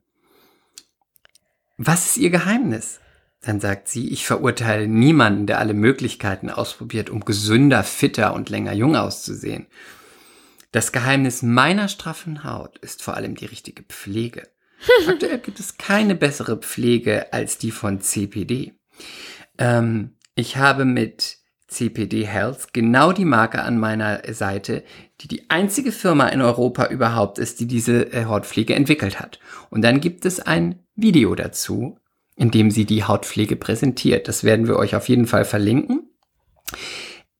[1.76, 3.00] was ist ihr Geheimnis?
[3.42, 8.72] Dann sagt sie, ich verurteile niemanden, der alle Möglichkeiten ausprobiert, um gesünder, fitter und länger
[8.72, 9.66] jung auszusehen.
[10.72, 14.48] Das Geheimnis meiner straffen Haut ist vor allem die richtige Pflege.
[15.08, 18.74] Aktuell gibt es keine bessere Pflege als die von CPD.
[19.58, 21.38] Ähm, ich habe mit
[21.68, 24.84] CPD Health genau die Marke an meiner Seite,
[25.20, 29.40] die die einzige Firma in Europa überhaupt ist, die diese äh, Hautpflege entwickelt hat.
[29.70, 31.98] Und dann gibt es ein Video dazu,
[32.36, 34.28] in dem sie die Hautpflege präsentiert.
[34.28, 36.08] Das werden wir euch auf jeden Fall verlinken.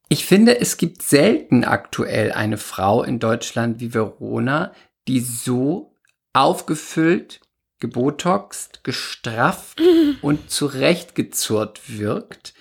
[0.08, 4.72] Ich finde, es gibt selten aktuell eine Frau in Deutschland wie Verona,
[5.08, 5.94] die so
[6.32, 7.40] aufgefüllt,
[7.80, 9.80] gebotoxt, gestrafft
[10.22, 12.54] und zurechtgezurrt wirkt.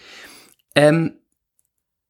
[0.76, 1.20] Ähm,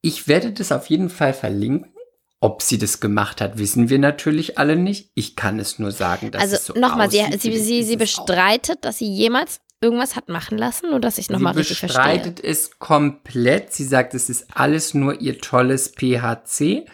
[0.06, 1.92] ich werde das auf jeden Fall verlinken.
[2.40, 5.10] Ob sie das gemacht hat, wissen wir natürlich alle nicht.
[5.16, 7.96] Ich kann es nur sagen, dass es Also so nochmal, sie, sie, sie, sie es
[7.96, 11.80] auch bestreitet, dass sie jemals irgendwas hat machen lassen, nur dass ich nochmal sie richtig
[11.80, 12.04] verstehe.
[12.04, 13.74] bestreitet es komplett.
[13.74, 16.86] Sie sagt, es ist alles nur ihr tolles PHC.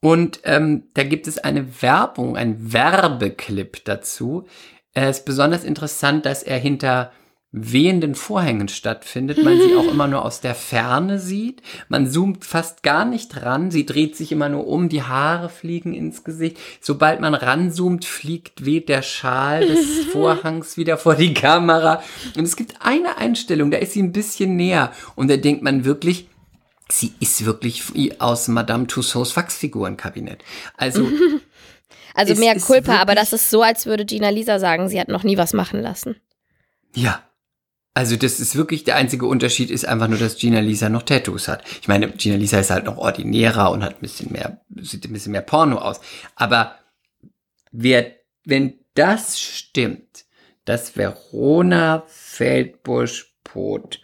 [0.00, 4.46] Und ähm, da gibt es eine Werbung, ein Werbeclip dazu.
[4.92, 7.10] Es ist besonders interessant, dass er hinter
[7.56, 11.62] wehenden Vorhängen stattfindet, man sie auch immer nur aus der Ferne sieht.
[11.88, 15.94] Man zoomt fast gar nicht ran, sie dreht sich immer nur um, die Haare fliegen
[15.94, 16.58] ins Gesicht.
[16.80, 22.02] Sobald man ranzoomt, fliegt, weht der Schal des Vorhangs wieder vor die Kamera.
[22.36, 25.84] Und es gibt eine Einstellung, da ist sie ein bisschen näher und da denkt man
[25.84, 26.28] wirklich,
[26.88, 27.84] sie ist wirklich
[28.18, 30.42] aus Madame Tussauds Wachsfigurenkabinett.
[30.76, 31.08] Also
[32.16, 35.08] Also mehr ist Culpa, aber das ist so, als würde Gina Lisa sagen, sie hat
[35.08, 36.16] noch nie was machen lassen.
[36.94, 37.22] Ja.
[37.96, 41.46] Also das ist wirklich der einzige Unterschied ist einfach nur, dass Gina Lisa noch Tattoos
[41.46, 41.62] hat.
[41.80, 45.12] Ich meine, Gina Lisa ist halt noch ordinärer und hat ein bisschen mehr, sieht ein
[45.12, 46.00] bisschen mehr Porno aus.
[46.34, 46.74] Aber
[47.70, 48.12] wer,
[48.44, 50.24] wenn das stimmt,
[50.64, 54.00] dass Verona Feldbusch-Pot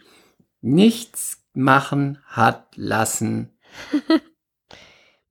[0.61, 3.57] nichts machen hat lassen,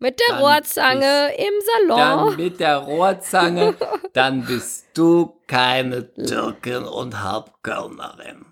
[0.03, 1.53] Mit der Dann Rohrzange im
[1.87, 2.37] dann Salon.
[2.37, 3.75] mit der Rohrzange,
[4.15, 8.47] dann bist du keine Türkin und Halbkölnerin.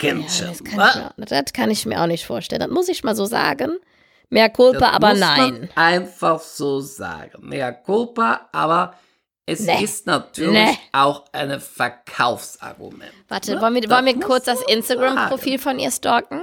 [0.00, 0.48] Ja, Kindchen.
[0.48, 2.60] das, kann ich mir, das kann ich mir auch nicht vorstellen.
[2.60, 3.78] Das muss ich mal so sagen.
[4.30, 5.60] Mehr Culpa, Das aber muss nein.
[5.60, 7.46] Man einfach so sagen.
[7.48, 8.94] Mea culpa, aber
[9.46, 9.84] es Nee.
[9.84, 10.78] ist natürlich Nee.
[10.92, 13.12] auch ein Verkaufsargument.
[13.28, 13.60] Warte, Ne?
[13.60, 16.42] wollen wir, wollen wir kurz das Instagram-Profil von ihr stalken?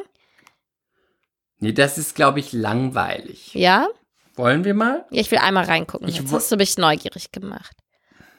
[1.59, 3.53] Nee, das ist, glaube ich, langweilig.
[3.53, 3.87] Ja?
[4.35, 5.05] Wollen wir mal?
[5.11, 6.07] Ja, ich will einmal reingucken.
[6.07, 7.75] Ich Jetzt hast du mich neugierig gemacht.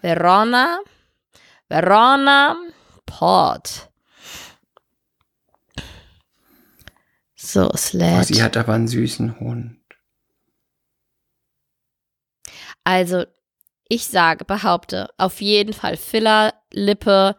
[0.01, 0.81] Verona.
[1.69, 2.57] Verona
[3.07, 3.89] Port.
[7.45, 8.27] So, Oh, Slash.
[8.29, 9.77] sie hat aber einen süßen Hund.
[12.85, 13.25] Also,
[13.89, 17.37] ich sage, behaupte, auf jeden Fall Filler, Lippe,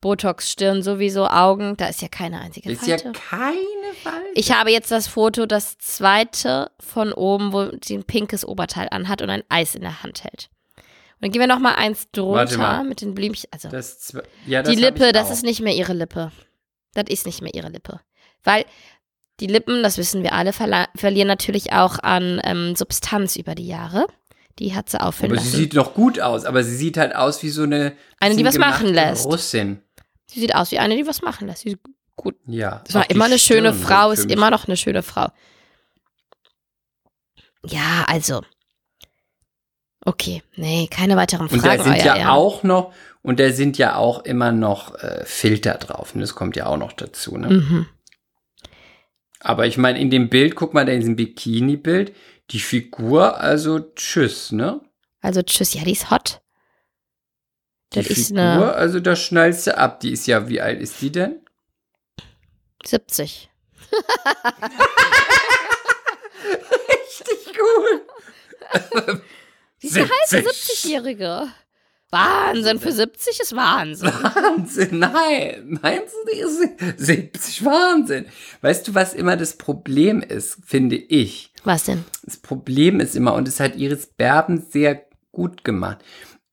[0.00, 1.76] Botox, Stirn, sowieso Augen.
[1.76, 3.12] Da ist ja keine einzige Ist ja Falte.
[3.12, 4.26] keine Falte.
[4.34, 9.22] Ich habe jetzt das Foto, das zweite von oben, wo sie ein pinkes Oberteil anhat
[9.22, 10.50] und ein Eis in der Hand hält.
[10.76, 12.84] Und dann gehen wir noch mal eins drunter mal.
[12.84, 13.48] mit den Blümchen.
[13.52, 13.68] Also
[14.46, 16.30] ja, die Lippe, das ist nicht mehr ihre Lippe.
[16.94, 18.00] Das ist nicht mehr ihre Lippe.
[18.44, 18.64] Weil
[19.40, 24.06] die Lippen, das wissen wir alle, verlieren natürlich auch an ähm, Substanz über die Jahre.
[24.58, 27.42] Die hat sie auffüllen Aber sie sieht noch gut aus, aber sie sieht halt aus
[27.42, 29.26] wie so eine Eine, die was machen lässt.
[29.26, 29.82] Russin.
[30.26, 31.62] Sie sieht aus wie eine, die was machen lässt.
[31.62, 31.80] Sie sieht
[32.16, 32.36] gut.
[32.46, 32.82] Ja.
[32.88, 35.28] Es war immer eine schöne Stirn Frau, sind für ist immer noch eine schöne Frau.
[37.66, 38.42] Ja, also.
[40.04, 41.82] Okay, nee, keine weiteren Und da Fragen.
[41.82, 42.28] sind ja Ehren.
[42.28, 46.14] auch noch, und da sind ja auch immer noch äh, Filter drauf.
[46.14, 47.36] Und das kommt ja auch noch dazu.
[47.36, 47.48] Ne?
[47.48, 47.86] Mhm.
[49.46, 52.12] Aber ich meine, in dem Bild, guck mal, da in diesem Bikini-Bild,
[52.50, 54.80] die Figur, also tschüss, ne?
[55.20, 56.40] Also tschüss, ja, die ist hot.
[57.92, 60.00] Die Das ist Figur, eine also da schnallst du ab.
[60.00, 61.46] Die ist ja, wie alt ist die denn?
[62.84, 63.48] 70.
[66.90, 69.22] Richtig cool.
[69.80, 71.46] Diese heiße 70-Jährige.
[72.16, 74.08] Wahnsinn, für 70 ist Wahnsinn.
[74.22, 75.78] Wahnsinn, nein.
[75.82, 78.26] Meinst du, ist 70 Wahnsinn?
[78.60, 81.52] Weißt du, was immer das Problem ist, finde ich?
[81.64, 82.04] Was denn?
[82.24, 85.98] Das Problem ist immer, und es hat Iris Berben sehr gut gemacht.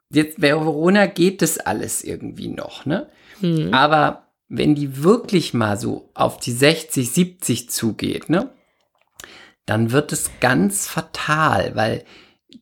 [0.10, 3.10] jetzt bei Verona geht das alles irgendwie noch, ne?
[3.40, 3.74] Hm.
[3.74, 8.52] Aber wenn die wirklich mal so auf die 60, 70 zugeht, ne?
[9.66, 12.04] Dann wird es ganz fatal, weil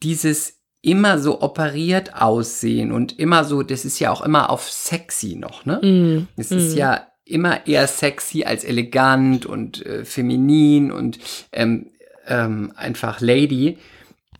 [0.01, 5.35] dieses immer so operiert aussehen und immer so, das ist ja auch immer auf sexy
[5.35, 5.79] noch, ne?
[5.83, 6.27] Mhm.
[6.37, 11.19] Es ist ja immer eher sexy als elegant und äh, feminin und
[11.51, 11.91] ähm,
[12.27, 13.77] ähm, einfach Lady.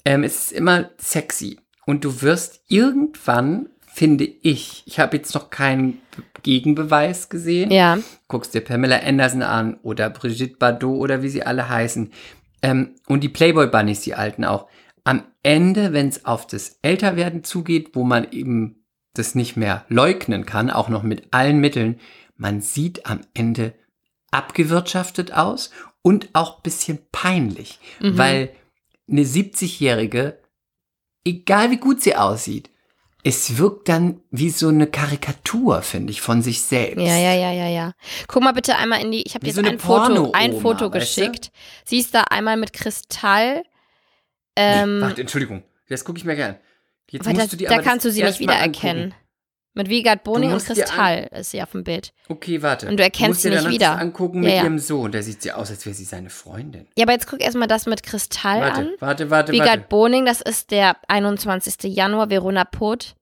[0.04, 1.60] Ähm, es ist immer sexy.
[1.86, 6.00] Und du wirst irgendwann, finde ich, ich habe jetzt noch keinen
[6.44, 8.00] Gegenbeweis gesehen, Ja.
[8.28, 12.12] guckst dir Pamela Anderson an oder Brigitte Bardot oder wie sie alle heißen.
[12.64, 14.68] Ähm, und die Playboy Bunnies, die alten auch.
[15.04, 20.45] Am Ende, wenn es auf das Älterwerden zugeht, wo man eben das nicht mehr leugnen
[20.45, 21.99] kann, auch noch mit allen Mitteln,
[22.38, 23.74] man sieht am Ende
[24.32, 25.72] abgewirtschaftet aus
[26.02, 28.18] und auch ein bisschen peinlich, Mhm.
[28.18, 28.49] weil
[29.10, 30.39] eine 70-Jährige,
[31.26, 32.70] egal wie gut sie aussieht,
[33.24, 37.06] es wirkt dann wie so eine Karikatur, finde ich, von sich selbst.
[37.06, 37.93] Ja, ja, ja, ja, ja.
[38.28, 39.22] Guck mal bitte einmal in die.
[39.22, 41.22] Ich habe jetzt so ein Foto, ein Foto weißt du?
[41.28, 41.52] geschickt.
[41.86, 43.64] Sie ist da einmal mit Kristall.
[44.56, 46.58] Ähm, nee, warte, Entschuldigung, das gucke ich mir gern.
[47.10, 49.14] Jetzt musst da, du dir da kannst du das sie nicht wiedererkennen.
[49.74, 52.14] Mit Wiegald Boning und Kristall ist sie auf dem Bild.
[52.28, 52.89] Okay, warte.
[52.89, 53.91] Und du erkennst musst sie nicht wieder.
[53.93, 54.64] Das angucken Ja, mit ja.
[54.64, 55.14] ihrem Sohn.
[55.14, 56.88] Der sieht sie aus, als wäre sie seine Freundin.
[56.97, 58.89] Ja, aber jetzt guck erstmal das mit Kristall Warte, an.
[58.99, 59.86] warte, warte, Wiegald warte.
[59.88, 61.84] Boning, das ist der 21.
[61.84, 62.30] Januar.
[62.30, 63.16] Verona Poth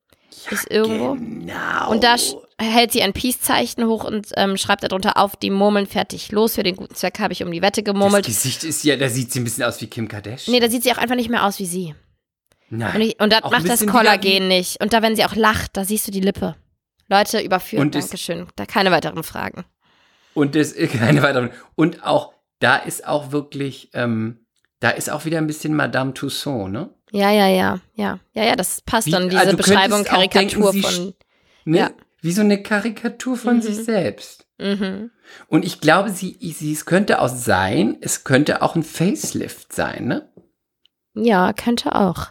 [0.52, 1.14] ist irgendwo.
[1.14, 1.92] Genau.
[1.92, 2.16] Und da
[2.60, 6.56] hält sie ein Peace-Zeichen hoch und ähm, schreibt darunter auf, die Murmeln fertig los.
[6.56, 8.26] Für den guten Zweck habe ich um die Wette das gemurmelt.
[8.26, 10.54] Gesicht ist ja, da sieht sie ein bisschen aus wie Kim Kardashian.
[10.54, 11.96] Nee, da sieht sie auch einfach nicht mehr aus wie sie.
[12.70, 12.96] Nein.
[12.96, 14.82] Und, ich, und das Auch macht das Kollagen nicht.
[14.82, 16.56] Und da, wenn sie auch lacht, da siehst du die Lippe.
[17.08, 17.82] Leute, überführen.
[17.88, 18.46] Und es- Dankeschön.
[18.56, 19.66] Da keine weiteren Fragen.
[20.36, 21.50] Und das keine weiteren.
[21.76, 24.46] Und auch, da ist auch wirklich, ähm,
[24.80, 26.90] da ist auch wieder ein bisschen Madame Tussaud, ne?
[27.12, 28.20] Ja, ja, ja, ja.
[28.34, 31.14] Ja, ja, das passt Wie- dann, diese also Beschreibung, Karikatur denken, von.
[31.66, 31.78] ne?
[31.80, 31.92] Ja.
[32.22, 33.62] Wie so eine Karikatur von Mhm.
[33.62, 34.46] sich selbst.
[34.58, 35.10] Mhm.
[35.48, 40.06] Und ich glaube, sie, sie, es könnte auch sein, es könnte auch ein Facelift sein,
[40.08, 40.30] ne?
[41.16, 42.28] Ja, könnte auch.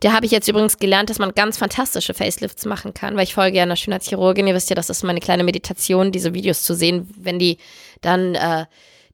[0.00, 3.34] Da habe ich jetzt übrigens gelernt, dass man ganz fantastische Facelifts machen kann, weil ich
[3.34, 4.46] folge ja einer Schönheitschirurgin.
[4.46, 7.58] Ihr wisst ja, das ist meine kleine Meditation, diese Videos zu sehen, wenn die
[8.02, 8.66] dann äh,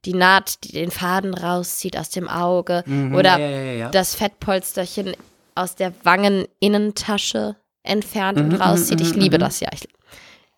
[0.05, 3.13] die Naht, die den Faden rauszieht aus dem Auge oder Mhm.
[3.15, 3.89] ja, ja, ja, ja.
[3.89, 5.13] das Fettpolsterchen
[5.55, 8.99] aus der Wangeninnentasche entfernt und Mhm, rauszieht.
[8.99, 9.41] mhm, Ich liebe mhm.
[9.41, 9.69] das ja.
[9.73, 9.87] Ich,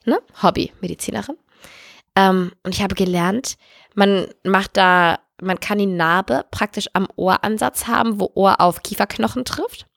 [0.05, 0.19] ne?
[0.41, 1.37] Hobby, Medizinerin.
[2.15, 3.55] Ähm, und ich habe gelernt,
[3.95, 9.45] man macht da, man kann die Narbe praktisch am Ohransatz haben, wo Ohr auf Kieferknochen
[9.45, 9.87] trifft.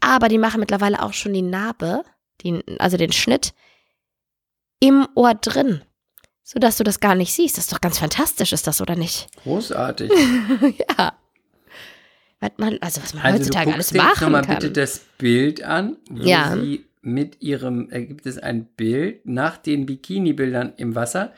[0.00, 2.02] Aber die machen mittlerweile auch schon die Narbe,
[2.40, 3.52] die, also den Schnitt,
[4.80, 5.82] im Ohr drin.
[6.44, 7.56] Sodass du das gar nicht siehst.
[7.56, 9.28] Das ist doch ganz fantastisch, ist das, oder nicht?
[9.42, 10.10] Großartig.
[10.98, 11.16] ja.
[12.40, 14.54] Was man, also was man Also du heutzutage guckst alles dir jetzt machen nochmal kann.
[14.56, 16.56] bitte das Bild an, wo Ja.
[16.56, 21.32] sie mit ihrem, da gibt es ein Bild nach den Bikini-Bildern im Wasser.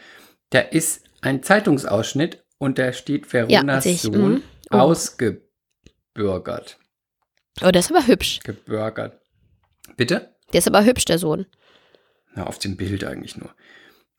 [0.50, 4.42] Da ist ein Zeitungsausschnitt und da steht Veronas sehe ich, Sohn mhm.
[4.70, 4.76] Oh.
[4.78, 6.78] ausgebürgert.
[7.62, 8.40] Oh, der ist aber hübsch.
[8.42, 9.20] Gebürgert.
[9.96, 10.34] Bitte?
[10.52, 11.46] Der ist aber hübsch, der Sohn.
[12.34, 13.54] Na, auf dem Bild eigentlich nur.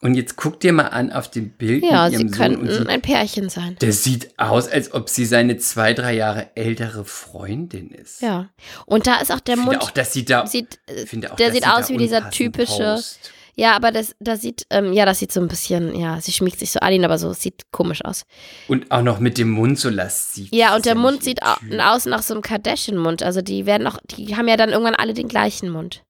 [0.02, 2.70] Und jetzt guck dir mal an auf dem Bild Ja, mit sie Sohn und könnten
[2.70, 3.78] sie, ein Pärchen sein.
[3.82, 8.22] der sieht aus, als ob sie seine zwei, drei Jahre ältere Freundin ist.
[8.22, 8.50] Ja.
[8.86, 9.84] Und da ist auch der Ich finde Mund.
[9.84, 12.96] auch, dass sie da, sieht, ich finde auch, der sieht sie aus wie dieser typische.
[12.96, 13.32] post.
[13.58, 16.60] Ja, aber das, das sieht, ähm, ja, das sieht so ein bisschen, ja, sie schmiegt
[16.60, 18.26] sich so an ihn, aber so, es sieht komisch aus.
[18.68, 20.50] Und auch noch mit dem Mund so lasziv.
[20.52, 23.24] Ja, und der nicht Mund sieht au aus nach so einem Kardashian-Mund.
[23.24, 26.04] Also die werden auch, die haben ja dann irgendwann alle den gleichen Mund.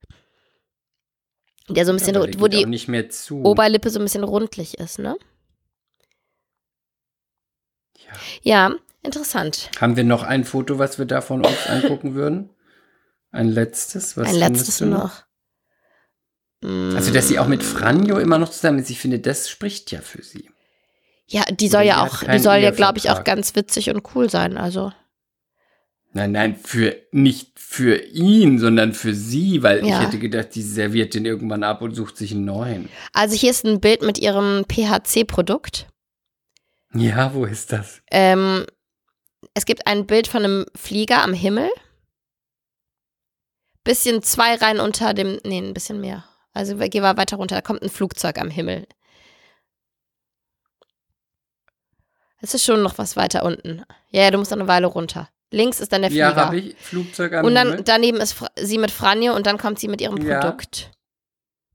[1.70, 2.66] Der so ein bisschen, der wo die.
[3.32, 5.18] Oberlippe so ein bisschen rundlich ist, ne?
[7.98, 8.70] Ja.
[8.70, 9.72] Ja, interessant.
[9.82, 12.50] Haben wir noch ein Foto, was wir davon uns angucken würden?
[13.32, 14.16] Ein letztes?
[14.16, 15.24] Was Ein letztes du noch.
[16.64, 20.02] Also, dass sie auch mit Franjo immer noch zusammen ist, ich finde, das spricht ja
[20.02, 20.50] für sie.
[21.28, 24.16] Ja, die soll ja hat auch, die soll ja, glaube ich, auch ganz witzig und
[24.16, 24.58] cool sein.
[24.58, 24.92] Also,
[26.16, 30.00] Nein, nein, für nicht für ihn, sondern für sie, weil Ja.
[30.00, 32.88] ich hätte gedacht, die serviert den irgendwann ab und sucht sich einen neuen.
[33.12, 35.88] also hier ist ein Bild mit ihrem PHC-Produkt.
[36.94, 38.02] Ja, wo ist das?
[38.12, 38.66] Ähm,
[39.54, 41.70] es gibt ein Bild von einem Flieger am Himmel.
[43.84, 46.24] Bisschen zwei Reihen unter dem, nee, ein bisschen mehr.
[46.54, 48.88] Also geh mal weiter runter, da kommt ein Flugzeug am Himmel.
[52.40, 53.84] Es ist schon noch was weiter unten.
[54.12, 55.30] Ja, ja, du musst noch eine Weile runter.
[55.52, 56.46] Links ist dann der Ja, Flieger.
[56.46, 56.76] habe ich.
[56.80, 60.02] Flugzeug am und dann daneben ist Fra sie mit Franjo und dann kommt sie mit
[60.02, 60.40] ihrem Ja.
[60.40, 60.92] Produkt.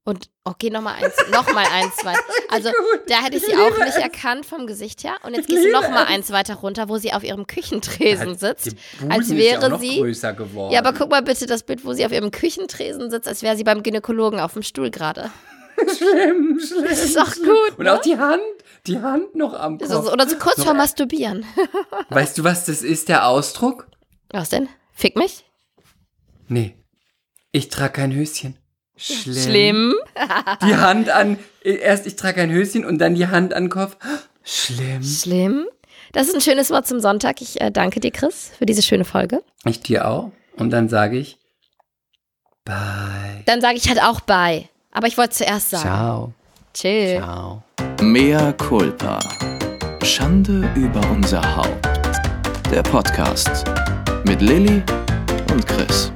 [0.03, 2.19] Und okay, nochmal eins, nochmal eins weiter.
[2.49, 2.71] Also
[3.07, 5.15] da hätte ich sie auch nicht erkannt vom Gesicht her.
[5.25, 8.75] Und jetzt gehst du nochmal eins weiter runter, wo sie auf ihrem Küchentresen sitzt.
[9.09, 9.99] Als ja wäre sie.
[9.99, 10.73] größer geworden.
[10.73, 13.57] Ja, aber guck mal bitte das Bild, wo sie auf ihrem Küchentresen sitzt, als wäre
[13.57, 15.31] sie beim Gynäkologen auf dem Stuhl gerade.
[15.97, 16.85] Schlimm, schlimm.
[16.89, 17.79] Das ist doch gut.
[17.79, 17.95] Und ne?
[17.95, 18.41] auch die Hand,
[18.87, 19.89] die Hand noch am Kopf.
[19.91, 21.45] ist- Oder so kurz vor Masturbieren.
[22.11, 23.87] Weißt du, was das ist, der Ausdruck?
[24.31, 24.69] Was denn?
[24.93, 25.45] Fick mich?
[26.49, 26.77] Nee.
[27.53, 28.57] Ich trage kein Höschen.
[28.97, 29.35] Schlimm.
[29.35, 29.95] Schlimm.
[30.63, 33.97] Die Hand an, erst ich trage ein Höschen und dann die Hand an den Kopf.
[34.45, 35.03] Schlimm.
[35.03, 35.67] Schlimm.
[36.13, 37.41] Das ist ein schönes Wort zum Sonntag.
[37.41, 39.43] Ich äh, danke dir, Chris, für diese schöne Folge.
[39.65, 40.33] Ich dir auch.
[40.57, 41.39] Und dann sage ich,
[42.65, 43.43] bye.
[43.47, 44.69] Dann sage ich halt auch bye.
[44.93, 45.83] Aber ich wollte zuerst sagen.
[45.83, 46.33] Ciao.
[46.75, 47.19] Chill.
[47.19, 47.63] Ciao.
[48.03, 49.19] Mea culpa.
[50.03, 51.89] Schande über unser Haupt.
[52.71, 53.65] Der Podcast
[54.25, 54.83] mit Lilly
[55.53, 56.13] und Chris.